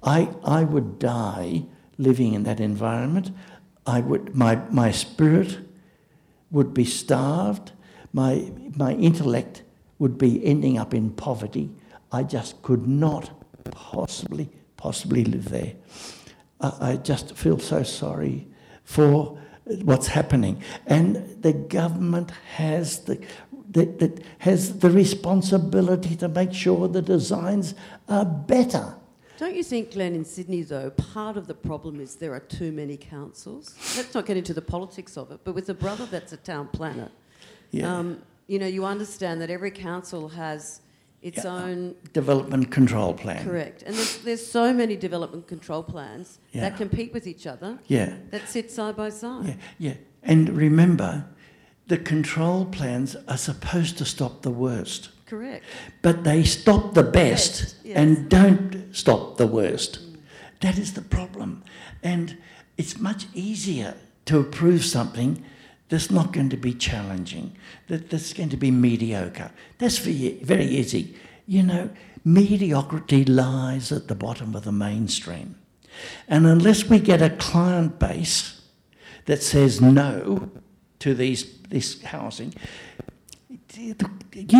[0.00, 1.64] I, I would die
[1.98, 3.32] living in that environment.
[3.84, 5.58] I would, my, my spirit
[6.52, 7.72] would be starved,
[8.12, 9.64] my, my intellect
[9.98, 11.72] would be ending up in poverty.
[12.12, 13.32] I just could not
[13.72, 15.72] possibly, possibly live there.
[16.60, 18.46] I, I just feel so sorry
[18.84, 20.62] for what's happening.
[20.86, 23.24] And the government has the,
[23.74, 27.74] that, that has the responsibility to make sure the designs
[28.08, 28.94] are better.
[29.36, 32.70] Don't you think, Glenn, in Sydney, though, part of the problem is there are too
[32.72, 33.74] many councils?
[33.96, 36.68] Let's not get into the politics of it, but with a brother that's a town
[36.68, 37.10] planner,
[37.72, 37.92] Yeah.
[37.98, 40.80] um, you know, you understand that every council has
[41.20, 41.52] its Yeah.
[41.64, 43.42] own Development control plan.
[43.44, 46.60] correct, and there's, there's so many development control plans Yeah.
[46.68, 48.14] that compete with each other Yeah.
[48.30, 49.46] that sit side by side.
[49.46, 49.94] Yeah, yeah.
[50.22, 51.24] And remember,
[51.86, 55.64] the control plans are supposed to stop the worst, Correct.
[56.02, 57.96] but they stop the best yes.
[57.96, 60.00] and don't stop the worst.
[60.60, 61.62] That is the problem.
[62.02, 62.38] And
[62.78, 65.44] it's much easier to approve something
[65.88, 67.54] that's not going to be challenging,
[67.88, 69.50] that, that's going to be mediocre.
[69.78, 71.14] That's very, very easy.
[71.46, 71.90] You know,
[72.24, 75.56] mediocrity lies at the bottom of the mainstream.
[76.26, 78.62] And unless we get a client base
[79.26, 80.50] that says no
[81.00, 82.54] to these, this housing,
[83.76, 83.94] you,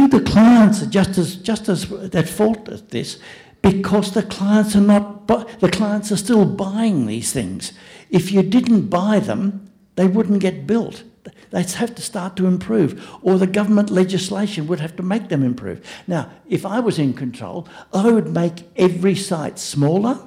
[0.08, 3.18] the clients, are just as just as at fault at this,
[3.62, 5.26] because the clients are not.
[5.26, 7.72] bu- The clients are still buying these things.
[8.10, 11.04] If you didn't buy them, they wouldn't get built.
[11.50, 12.90] They'd have to start to improve,
[13.22, 15.78] or the government legislation would have to make them improve.
[16.06, 20.18] Now, if I was in control, I would make every site smaller.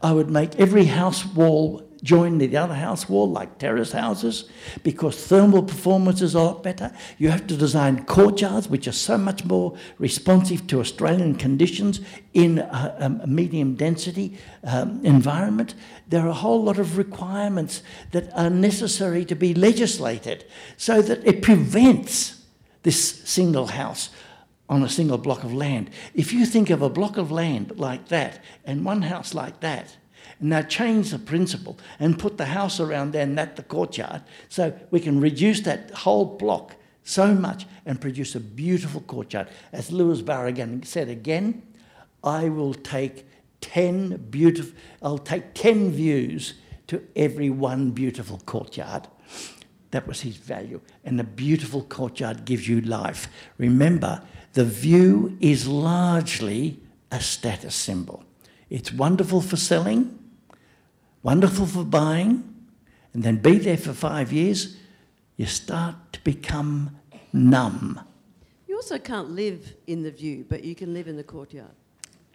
[0.00, 4.48] I would make every house wall join the other house wall, like terrace houses,
[4.82, 6.92] because thermal performance is a lot better.
[7.18, 12.00] You have to design courtyards, which are so much more responsive to Australian conditions
[12.34, 15.74] in a, a medium density um, environment.
[16.08, 17.82] There are a whole lot of requirements
[18.12, 20.44] that are necessary to be legislated
[20.76, 22.42] so that it prevents
[22.82, 24.10] this single house
[24.68, 25.90] on a single block of land.
[26.14, 29.96] If you think of a block of land like that and one house like that,
[30.40, 34.22] and now change the principle and put the house around there and that the courtyard,
[34.48, 39.48] so we can reduce that whole block so much and produce a beautiful courtyard.
[39.72, 41.62] As Luis Barragan said again,
[42.24, 43.26] I will take
[43.60, 46.54] 10 beautiful, I'll take 10 views
[46.88, 49.08] to every one beautiful courtyard.
[49.92, 50.80] That was his value.
[51.04, 53.28] And a beautiful courtyard gives you life.
[53.56, 54.22] Remember,
[54.52, 56.80] the view is largely
[57.10, 58.24] a status symbol.
[58.68, 60.18] It's wonderful for selling,
[61.26, 62.54] wonderful for buying,
[63.12, 64.76] and then be there for five years.
[65.36, 66.96] You start to become
[67.32, 68.00] numb.
[68.68, 71.74] You also can't live in the view, but you can live in the courtyard.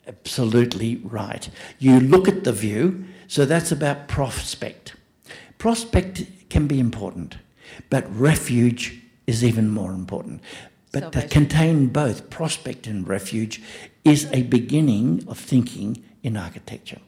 [0.07, 1.49] Absolutely right.
[1.79, 4.95] You look at the view, so that's about prospect.
[5.57, 7.37] Prospect can be important,
[7.89, 10.41] but refuge is even more important.
[10.91, 13.61] But to contain both prospect and refuge
[14.03, 16.99] is a beginning of thinking in architecture.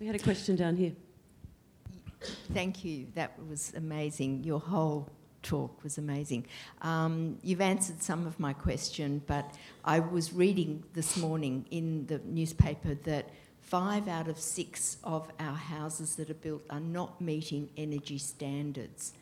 [0.00, 0.92] We had a question down here.
[2.54, 3.08] Thank you.
[3.14, 4.44] That was amazing.
[4.44, 5.10] Your whole
[5.42, 6.46] talk was amazing.
[6.80, 12.18] Um, you've answered some of my question, but I was reading this morning in the
[12.24, 13.28] newspaper that
[13.60, 19.12] five out of six of our houses that are built are not meeting energy standards.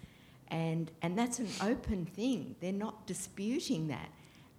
[0.47, 2.55] And, and that's an open thing.
[2.61, 4.11] They're not disputing that.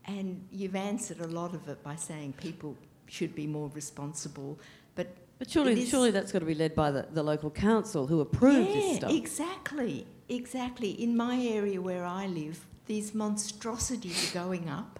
[0.03, 2.75] And you've answered a lot of it by saying people
[3.09, 4.59] should be more responsible.
[4.95, 5.07] But
[5.39, 8.07] But surely, It is- surely that's got to be led by the, the local council
[8.07, 9.11] who approved this yeah, stuff.
[9.11, 10.91] exactly, exactly.
[10.91, 14.99] In my area where I live, these monstrosities are going up,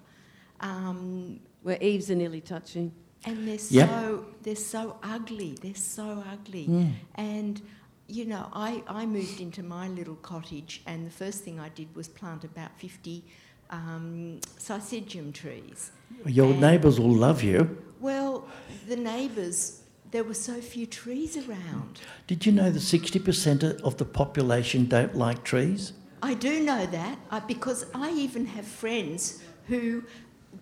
[0.62, 2.92] um, Where eaves are nearly touching.
[3.26, 3.90] and they're Yep.
[3.90, 5.56] so they're so ugly.
[5.62, 6.68] They're so ugly.
[6.68, 6.94] Mm.
[7.16, 7.62] And
[8.08, 11.94] you know, I, I moved into my little cottage, and the first thing I did
[11.96, 13.24] was plant about fifty
[13.70, 15.92] um, syzygium trees.
[16.26, 17.78] Your And- neighbours will love you.
[18.00, 18.48] Well,
[18.88, 22.00] the neighbours, there were so few trees around.
[22.28, 25.94] Did you know that 60% of the population don't like trees?
[26.22, 30.04] I do know that uh, because I even have friends who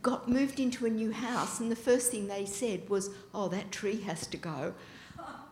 [0.02, 3.72] got moved into a new house, and the first thing they said was, "Oh, that
[3.72, 4.74] tree has to go."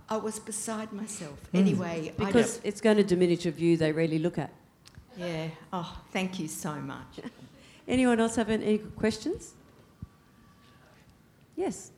[0.08, 1.40] I was beside myself.
[1.52, 1.60] Mm.
[1.60, 4.54] Anyway, because it's going to diminish a view they really look at.
[5.18, 5.48] Yeah.
[5.74, 7.20] Oh, thank you so much.
[7.88, 9.54] Anyone else have any questions?
[11.56, 11.92] Yes.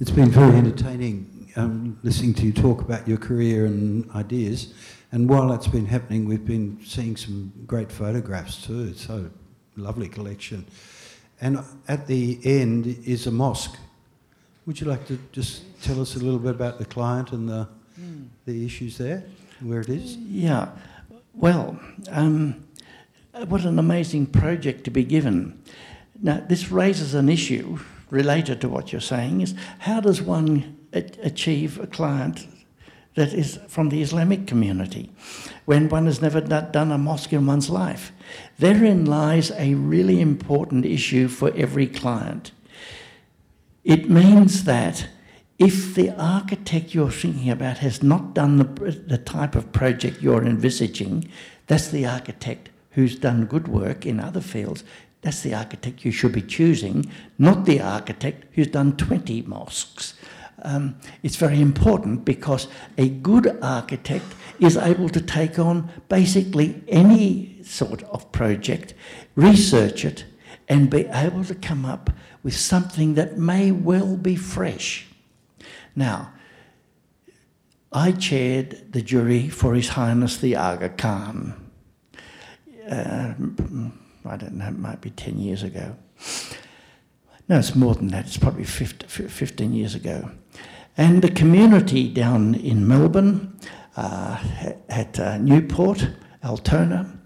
[0.00, 4.74] It's been very entertaining um, listening to you talk about your career and ideas.
[5.12, 8.94] And while that's been happening, we've been seeing some great photographs too.
[8.94, 9.30] So
[9.76, 10.66] lovely collection.
[11.40, 13.76] And at the end is a mosque.
[14.66, 17.68] Would you like to just tell us a little bit about the client and the,
[17.98, 18.28] mm.
[18.44, 19.24] the issues there,
[19.60, 20.16] where it is?
[20.16, 20.68] Yeah.
[21.34, 21.80] Well,
[22.10, 22.66] um,
[23.32, 25.62] Uh, what an amazing project to be given.
[26.20, 27.78] Now, this raises an issue
[28.10, 32.48] related to what you're saying is how does one achieve a client
[33.14, 35.10] that is from the Islamic community
[35.64, 38.10] when one has never done a mosque in one's life?
[38.58, 42.50] Therein lies a really important issue for every client.
[43.84, 45.08] It means that
[45.56, 50.44] if the architect you're thinking about has not done the, the type of project you're
[50.44, 51.30] envisaging,
[51.68, 54.84] that's the architect who's done good work in other fields.
[55.22, 60.14] That's the architect you should be choosing, not the architect who's done 20 mosques.
[60.62, 62.68] Um, it's very important because
[62.98, 64.26] a good architect
[64.58, 68.94] is able to take on basically any sort of project,
[69.34, 70.24] research it,
[70.68, 72.10] and be able to come up
[72.42, 75.06] with something that may well be fresh.
[75.96, 76.32] Now,
[77.92, 81.59] I chaired the jury for His Highness the Aga Khan.
[82.90, 83.34] Uh,
[84.24, 85.96] I don't know, it might be 10 years ago.
[87.48, 90.30] No, it's more than that, it's probably 15 years ago.
[90.96, 93.58] And the community down in Melbourne,
[93.96, 94.42] uh,
[94.88, 96.08] at uh, Newport,
[96.44, 97.16] Altona,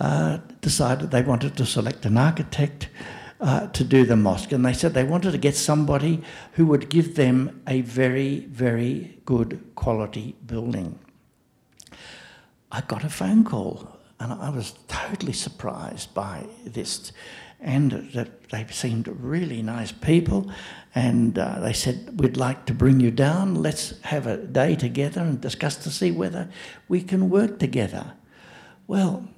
[0.00, 2.88] uh, decided they wanted to select an architect
[3.40, 4.52] uh, to do the mosque.
[4.52, 9.20] And they said they wanted to get somebody who would give them a very, very
[9.24, 10.98] good quality building.
[12.72, 13.94] I got a phone call
[14.24, 17.12] and I was totally surprised by this.
[17.60, 20.50] And that they seemed really nice people.
[20.94, 23.54] And uh, they said, We'd like to bring you down.
[23.54, 26.48] Let's have a day together and discuss to see whether
[26.88, 28.14] we can work together.
[28.86, 29.28] Well,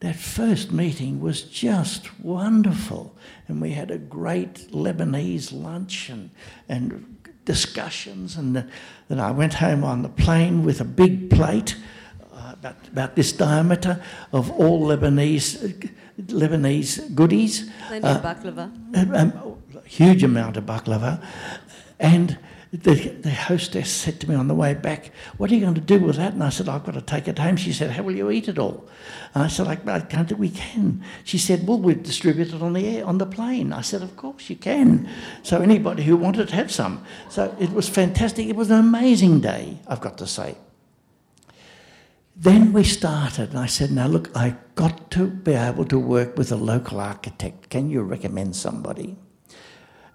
[0.00, 3.16] that first meeting was just wonderful.
[3.48, 6.30] And we had a great Lebanese lunch and,
[6.68, 7.16] and
[7.46, 8.36] discussions.
[8.36, 8.70] And
[9.08, 11.76] then I went home on the plane with a big plate
[12.92, 14.02] about, this diameter
[14.32, 17.70] of all Lebanese Lebanese goodies.
[17.88, 18.70] Plenty uh, of baklava.
[18.94, 21.22] A, um, a, huge amount of baklava.
[21.98, 22.38] And
[22.72, 25.80] the, the hostess said to me on the way back, What are you going to
[25.80, 26.32] do with that?
[26.32, 27.56] And I said, I've got to take it home.
[27.56, 28.88] She said, How will you eat it all?
[29.34, 31.02] And I said, I, I can't we can.
[31.24, 33.72] She said, Well, we'll distribute it on the air, on the plane.
[33.72, 35.08] I said, Of course you can.
[35.42, 37.04] So anybody who wanted to have some.
[37.28, 38.46] So it was fantastic.
[38.46, 40.56] It was an amazing day, I've got to say.
[42.38, 46.36] Then we started, and I said, Now look, I got to be able to work
[46.36, 47.70] with a local architect.
[47.70, 49.16] Can you recommend somebody?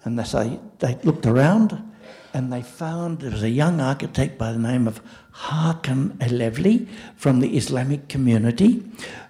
[0.03, 1.91] And they, say, they looked around
[2.33, 5.01] and they found there was a young architect by the name of
[5.33, 8.83] Hakan Elevli from the Islamic community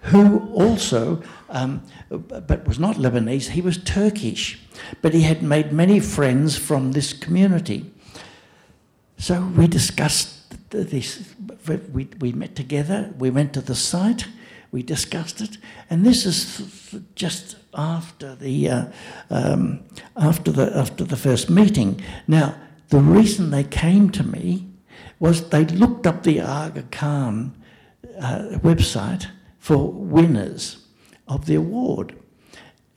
[0.04, 4.60] who also, um, but was not Lebanese, he was Turkish,
[5.02, 7.92] but he had made many friends from this community.
[9.18, 10.41] So we discussed
[10.72, 11.34] this,
[11.92, 14.28] we, we met together, we went to the site,
[14.72, 15.58] we discussed it,
[15.90, 18.86] and this is just after the, uh,
[19.30, 19.84] um,
[20.16, 22.02] after, the, after the first meeting.
[22.28, 22.56] Now,
[22.90, 24.68] the reason they came to me
[25.20, 27.56] was they looked up the Aga Khan
[28.20, 29.28] uh, website
[29.60, 30.86] for winners
[31.28, 32.16] of the award,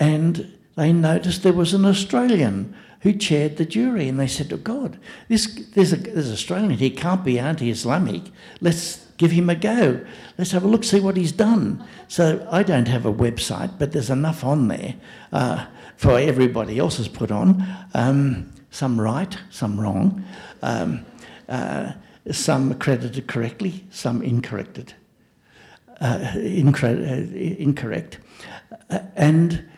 [0.00, 2.74] and they noticed there was an Australian
[3.04, 4.08] who chaired the jury.
[4.08, 4.98] And they said, Oh God,
[5.28, 8.22] this, there's, a, there's Australian, he can't be anti Islamic.
[8.60, 10.04] Let's give him a go.
[10.38, 11.86] Let's have a look, see what he's done.
[12.08, 14.94] So I don't have a website, but there's enough on there
[15.32, 17.64] uh, for everybody else has put on.
[17.92, 20.24] Um, some right, some wrong,
[20.62, 21.04] um,
[21.48, 21.92] uh,
[22.32, 24.94] some accredited correctly, some incorrected,
[26.00, 28.18] uh, uh, incorrect.
[28.90, 29.68] Uh, and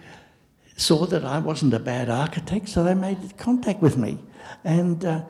[0.77, 4.18] saw that I wasn't a bad architect, so they made contact with me.
[4.62, 5.22] And uh,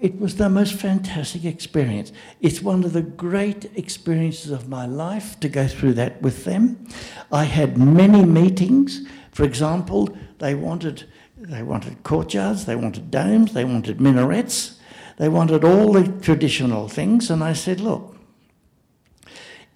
[0.00, 2.12] it was the most fantastic experience.
[2.40, 6.86] It's one of the great experiences of my life to go through that with them.
[7.32, 9.06] I had many meetings.
[9.32, 11.04] For example, they wanted,
[11.36, 14.78] they wanted courtyards, they wanted domes, they wanted minarets,
[15.16, 17.30] they wanted all the traditional things.
[17.30, 18.16] And I said, look,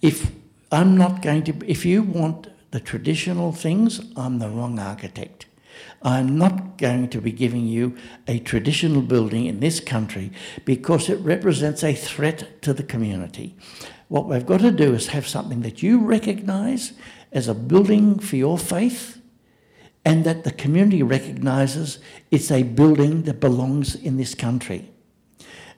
[0.02, 0.30] if
[0.70, 5.46] I'm not going to, if you want the traditional things, I'm the wrong architect.
[6.02, 7.96] I'm not going to be giving you
[8.26, 10.32] a traditional building in this country
[10.64, 13.56] because it represents a threat to the community.
[14.08, 16.92] What we've got to do is have something that you recognise
[17.32, 19.20] as a building for your faith
[20.04, 21.98] and that the community recognises
[22.30, 24.90] it's a building that belongs in this country.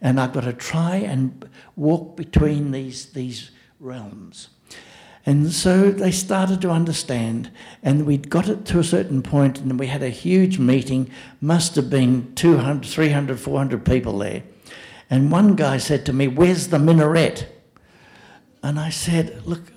[0.00, 4.48] And I've got to try and walk between these, these realms.
[5.24, 7.50] And so they started to understand,
[7.82, 11.10] and we'd got it to a certain point, and we had a huge meeting,
[11.40, 14.42] must have been 200, 300, 400 people there.
[15.08, 17.46] And one guy said to me, Where's the minaret?
[18.62, 19.72] And I said, Look,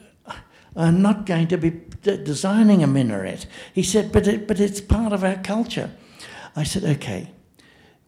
[0.75, 3.45] I'm not going to be designing a minaret.
[3.73, 5.91] He said, But, it, but it's part of our culture.
[6.55, 7.31] I said, Okay,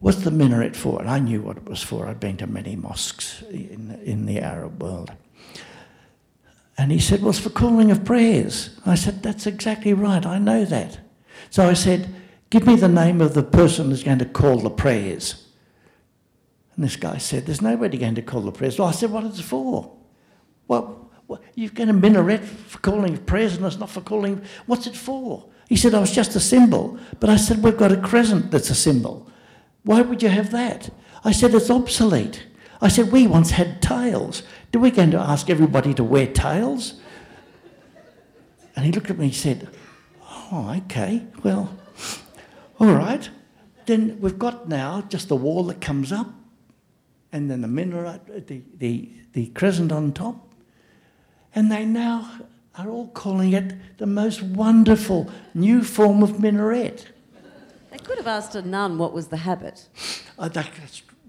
[0.00, 1.00] what's the minaret for?
[1.00, 2.06] And I knew what it was for.
[2.06, 5.12] I'd been to many mosques in, in the Arab world.
[6.78, 8.78] And he said, Well, it's for calling of prayers.
[8.86, 10.24] I said, That's exactly right.
[10.24, 11.00] I know that.
[11.50, 12.14] So I said,
[12.50, 15.48] Give me the name of the person who's going to call the prayers.
[16.76, 18.78] And this guy said, There's nobody going to call the prayers.
[18.78, 19.92] Well, I said, What is it for?
[20.68, 21.10] Well,
[21.54, 24.42] you've got a minaret for calling of prayers and it's not for calling.
[24.66, 25.50] What's it for?
[25.68, 26.98] He said, Oh, was just a symbol.
[27.18, 29.28] But I said, We've got a crescent that's a symbol.
[29.82, 30.90] Why would you have that?
[31.24, 32.46] I said, It's obsolete.
[32.80, 34.44] I said, We once had tails.
[34.70, 36.94] Do we going to ask everybody to wear tails?
[38.76, 39.68] And he looked at me and said,
[40.22, 41.76] Oh, okay, well,
[42.78, 43.28] all right.
[43.86, 46.28] Then we've got now just the wall that comes up,
[47.32, 50.52] and then the minaret, the, the, the crescent on top.
[51.54, 52.30] And they now
[52.76, 57.08] are all calling it the most wonderful new form of minaret.
[57.90, 59.88] They could have asked a nun what was the habit.
[60.38, 60.70] Uh, that,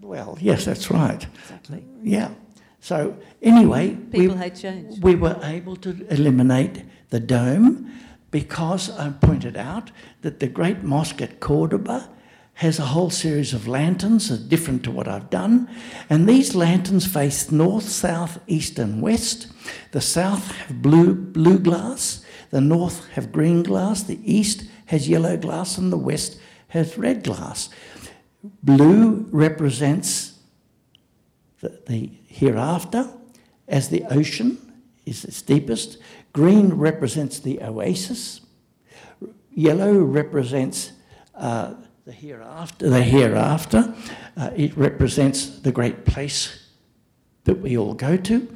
[0.01, 1.25] well, yes, that's right.
[1.43, 1.83] Exactly.
[2.03, 2.31] Yeah.
[2.79, 7.91] So anyway, People we, we were able to eliminate the dome
[8.31, 12.09] because I pointed out that the great mosque at Cordoba
[12.59, 15.69] has a whole series of lanterns that are different to what I've done.
[16.09, 19.47] And these lanterns face north, south, east, and west.
[19.91, 25.37] The south have blue, blue glass, the north have green glass, the east has yellow
[25.37, 26.37] glass, and the west
[26.69, 27.69] has red glass.
[28.61, 30.33] Blue represents
[31.61, 33.11] the, the hereafter
[33.67, 34.57] as the ocean
[35.05, 35.97] is its deepest.
[36.33, 38.41] Green represents the oasis.
[39.51, 40.93] Yellow represents
[41.35, 41.73] uh,
[42.05, 42.89] the hereafter.
[42.89, 43.93] The hereafter.
[44.37, 46.67] Uh, it represents the great place
[47.45, 48.55] that we all go to.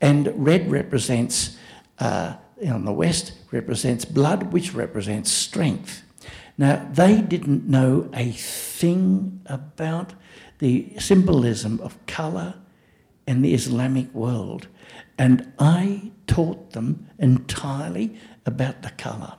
[0.00, 1.56] And red represents,
[1.98, 2.34] uh,
[2.66, 6.02] on the west, represents blood, which represents strength.
[6.56, 10.12] Now, they didn't know a thing about
[10.58, 12.54] the symbolism of colour
[13.26, 14.68] in the Islamic world.
[15.18, 19.34] And I taught them entirely about the colour.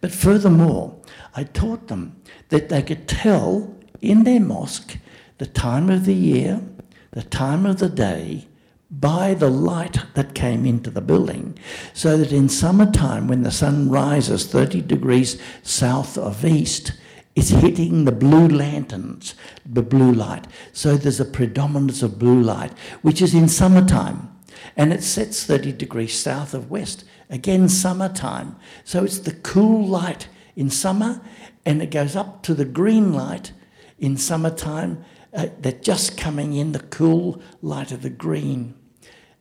[0.00, 0.96] But furthermore,
[1.34, 2.20] I taught them
[2.50, 4.98] that they could tell in their mosque
[5.38, 6.60] the time of the year,
[7.12, 8.46] the time of the day,
[8.90, 11.58] by the light that came into the building,
[11.92, 16.92] so that in summertime, when the sun rises 30 degrees south of east,
[17.34, 19.34] it's hitting the blue lanterns,
[19.66, 20.46] the blue light.
[20.72, 22.72] So there's a predominance of blue light,
[23.02, 24.30] which is in summertime.
[24.76, 27.04] And it sets 30 degrees south of west.
[27.28, 28.56] Again, summertime.
[28.84, 31.20] So it's the cool light in summer,
[31.66, 33.52] and it goes up to the green light
[33.98, 35.04] in summertime.
[35.32, 38.74] Uh, they're just coming in the cool light of the green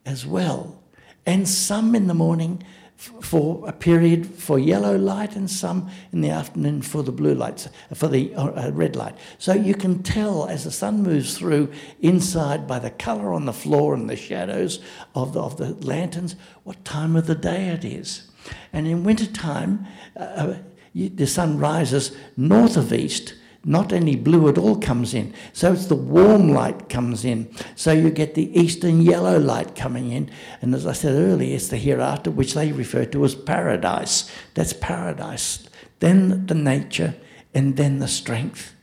[0.05, 0.83] as well.
[1.25, 2.63] And some in the morning
[2.97, 7.67] for a period for yellow light and some in the afternoon for the blue lights,
[7.93, 9.15] for the uh, uh, red light.
[9.37, 11.71] So you can tell as the sun moves through
[12.01, 14.79] inside by the colour on the floor and the shadows
[15.15, 18.29] of the, of the lanterns what time of the day it is.
[18.71, 19.85] And in winter time,
[20.15, 20.57] uh, uh
[20.95, 23.33] the sun rises north of east
[23.65, 25.33] not any blue at all comes in.
[25.53, 27.53] So it's the warm light comes in.
[27.75, 30.29] So you get the eastern yellow light coming in.
[30.61, 34.29] And as I said earlier, it's the hereafter, which they refer to as paradise.
[34.53, 35.67] That's paradise.
[35.99, 37.15] Then the nature,
[37.53, 38.73] and then the strength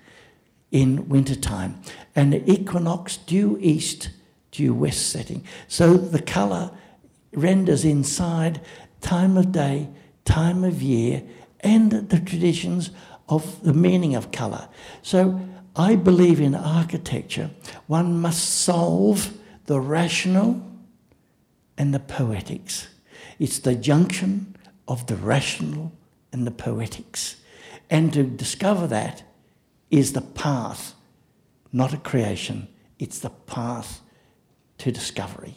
[0.70, 1.82] in wintertime.
[2.16, 4.11] And the equinox due east,
[4.51, 5.44] due west setting.
[5.69, 6.70] So the colour
[7.32, 8.61] renders inside
[9.02, 9.89] time of day,
[10.24, 11.23] time of year,
[11.61, 12.90] and the traditions
[13.31, 14.69] of the meaning of colour.
[15.01, 15.40] So
[15.77, 17.51] I believe in architecture,
[17.86, 19.32] one must solve
[19.66, 20.61] the rational
[21.78, 22.89] and the poetics.
[23.39, 25.93] It's the junction of the rational
[26.32, 27.36] and the poetics.
[27.89, 29.23] And to discover that
[29.90, 30.94] is the path,
[31.73, 34.01] not a creation, it's the path
[34.78, 35.55] to discovery.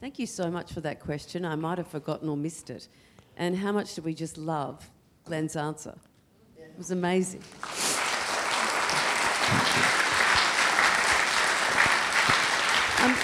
[0.00, 1.44] Thank you so much for that question.
[1.44, 2.88] I might have forgotten or missed it.
[3.36, 4.90] And how much did we just love
[5.24, 5.94] Glenn's answer?
[6.76, 7.40] It was amazing.
[12.98, 13.16] I'm,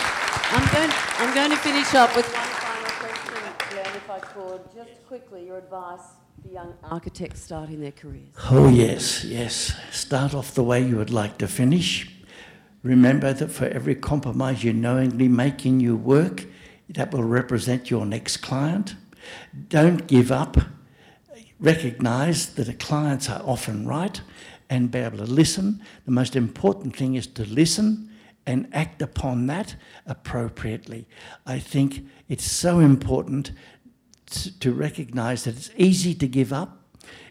[0.52, 3.34] I'm, going, I'm going to finish up with one final question,
[3.68, 4.60] Glenn, if I could.
[4.74, 6.00] Just quickly, your advice
[6.40, 8.34] for young architects starting their careers.
[8.50, 9.78] Oh, yes, yes.
[9.90, 12.10] Start off the way you would like to finish.
[12.82, 16.46] Remember that for every compromise you knowingly make in your work,
[16.88, 18.96] that will represent your next client.
[19.68, 20.56] Don't give up.
[21.62, 24.20] Recognize that the clients are often right
[24.68, 25.80] and be able to listen.
[26.04, 28.10] The most important thing is to listen
[28.44, 31.06] and act upon that appropriately.
[31.46, 33.52] I think it's so important
[34.58, 36.80] to, recognize that it's easy to give up.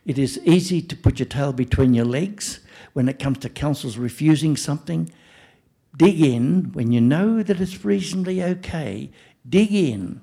[0.05, 2.61] It is easy to put your tail between your legs
[2.93, 5.11] when it comes to councils refusing something.
[5.97, 9.11] Dig in when you know that it's reasonably okay.
[9.47, 10.21] Dig in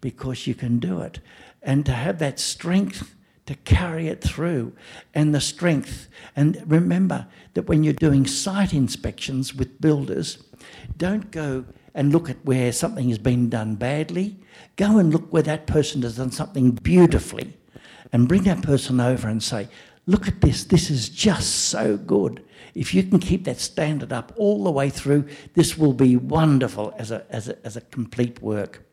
[0.00, 1.20] because you can do it.
[1.62, 3.14] And to have that strength
[3.48, 4.74] to carry it through
[5.14, 6.06] and the strength.
[6.36, 10.44] And remember that when you're doing site inspections with builders,
[10.98, 11.64] don't go
[11.94, 14.36] and look at where something has been done badly.
[14.76, 17.56] Go and look where that person has done something beautifully
[18.12, 19.68] and bring that person over and say,
[20.04, 22.42] Look at this, this is just so good.
[22.74, 26.94] If you can keep that standard up all the way through, this will be wonderful
[26.98, 28.87] as a, as a, as a complete work.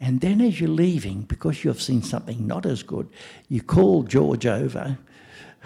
[0.00, 3.08] And then as you're leaving, because you've seen something not as good,
[3.48, 4.98] you call George over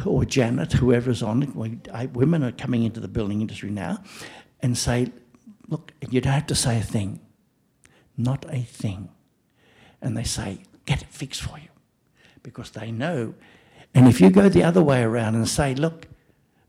[0.07, 2.13] or Janet, whoever's on it.
[2.13, 4.03] Women are coming into the building industry now
[4.61, 5.13] and say,
[5.69, 7.21] look, you don't have to say a thing.
[8.17, 9.09] Not a thing.
[10.01, 11.69] And they say, get it fixed for you.
[12.43, 13.35] Because they know.
[13.95, 16.07] And if you go the other way around and say, look,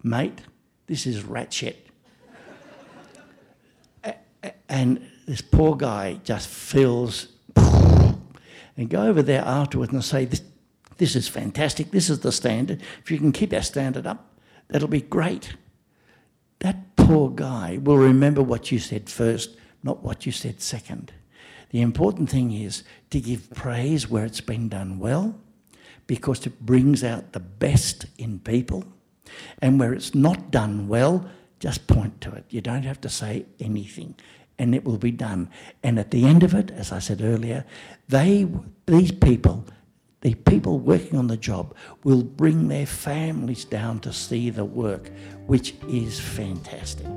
[0.03, 0.41] mate,
[0.87, 1.87] this is rat shit.
[4.69, 7.27] and this poor guy just feels
[8.77, 10.41] and go over there afterwards and say, this,
[10.97, 12.81] this is fantastic, this is the standard.
[13.03, 14.33] If you can keep that standard up,
[14.69, 15.55] that'll be great.
[16.59, 21.11] That poor guy will remember what you said first, not what you said second.
[21.71, 25.39] The important thing is to give praise where it's been done well,
[26.05, 28.83] because it brings out the best in people.
[29.61, 31.29] And where it's not done well,
[31.59, 32.43] just point to it.
[32.49, 34.15] You don't have to say anything
[34.61, 35.49] and it will be done.
[35.81, 37.65] And at the end of it, as I said earlier,
[38.07, 38.47] they,
[38.85, 39.65] these people,
[40.21, 45.09] the people working on the job, will bring their families down to see the work,
[45.47, 47.07] which is fantastic.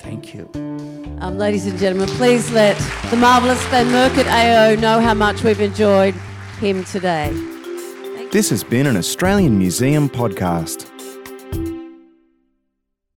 [0.00, 0.50] Thank you.
[1.20, 2.76] Um, ladies and gentlemen, please let
[3.10, 6.14] the marvellous Glenn Murcutt AO know how much we've enjoyed
[6.60, 7.30] him today.
[8.30, 10.93] This has been an Australian Museum podcast.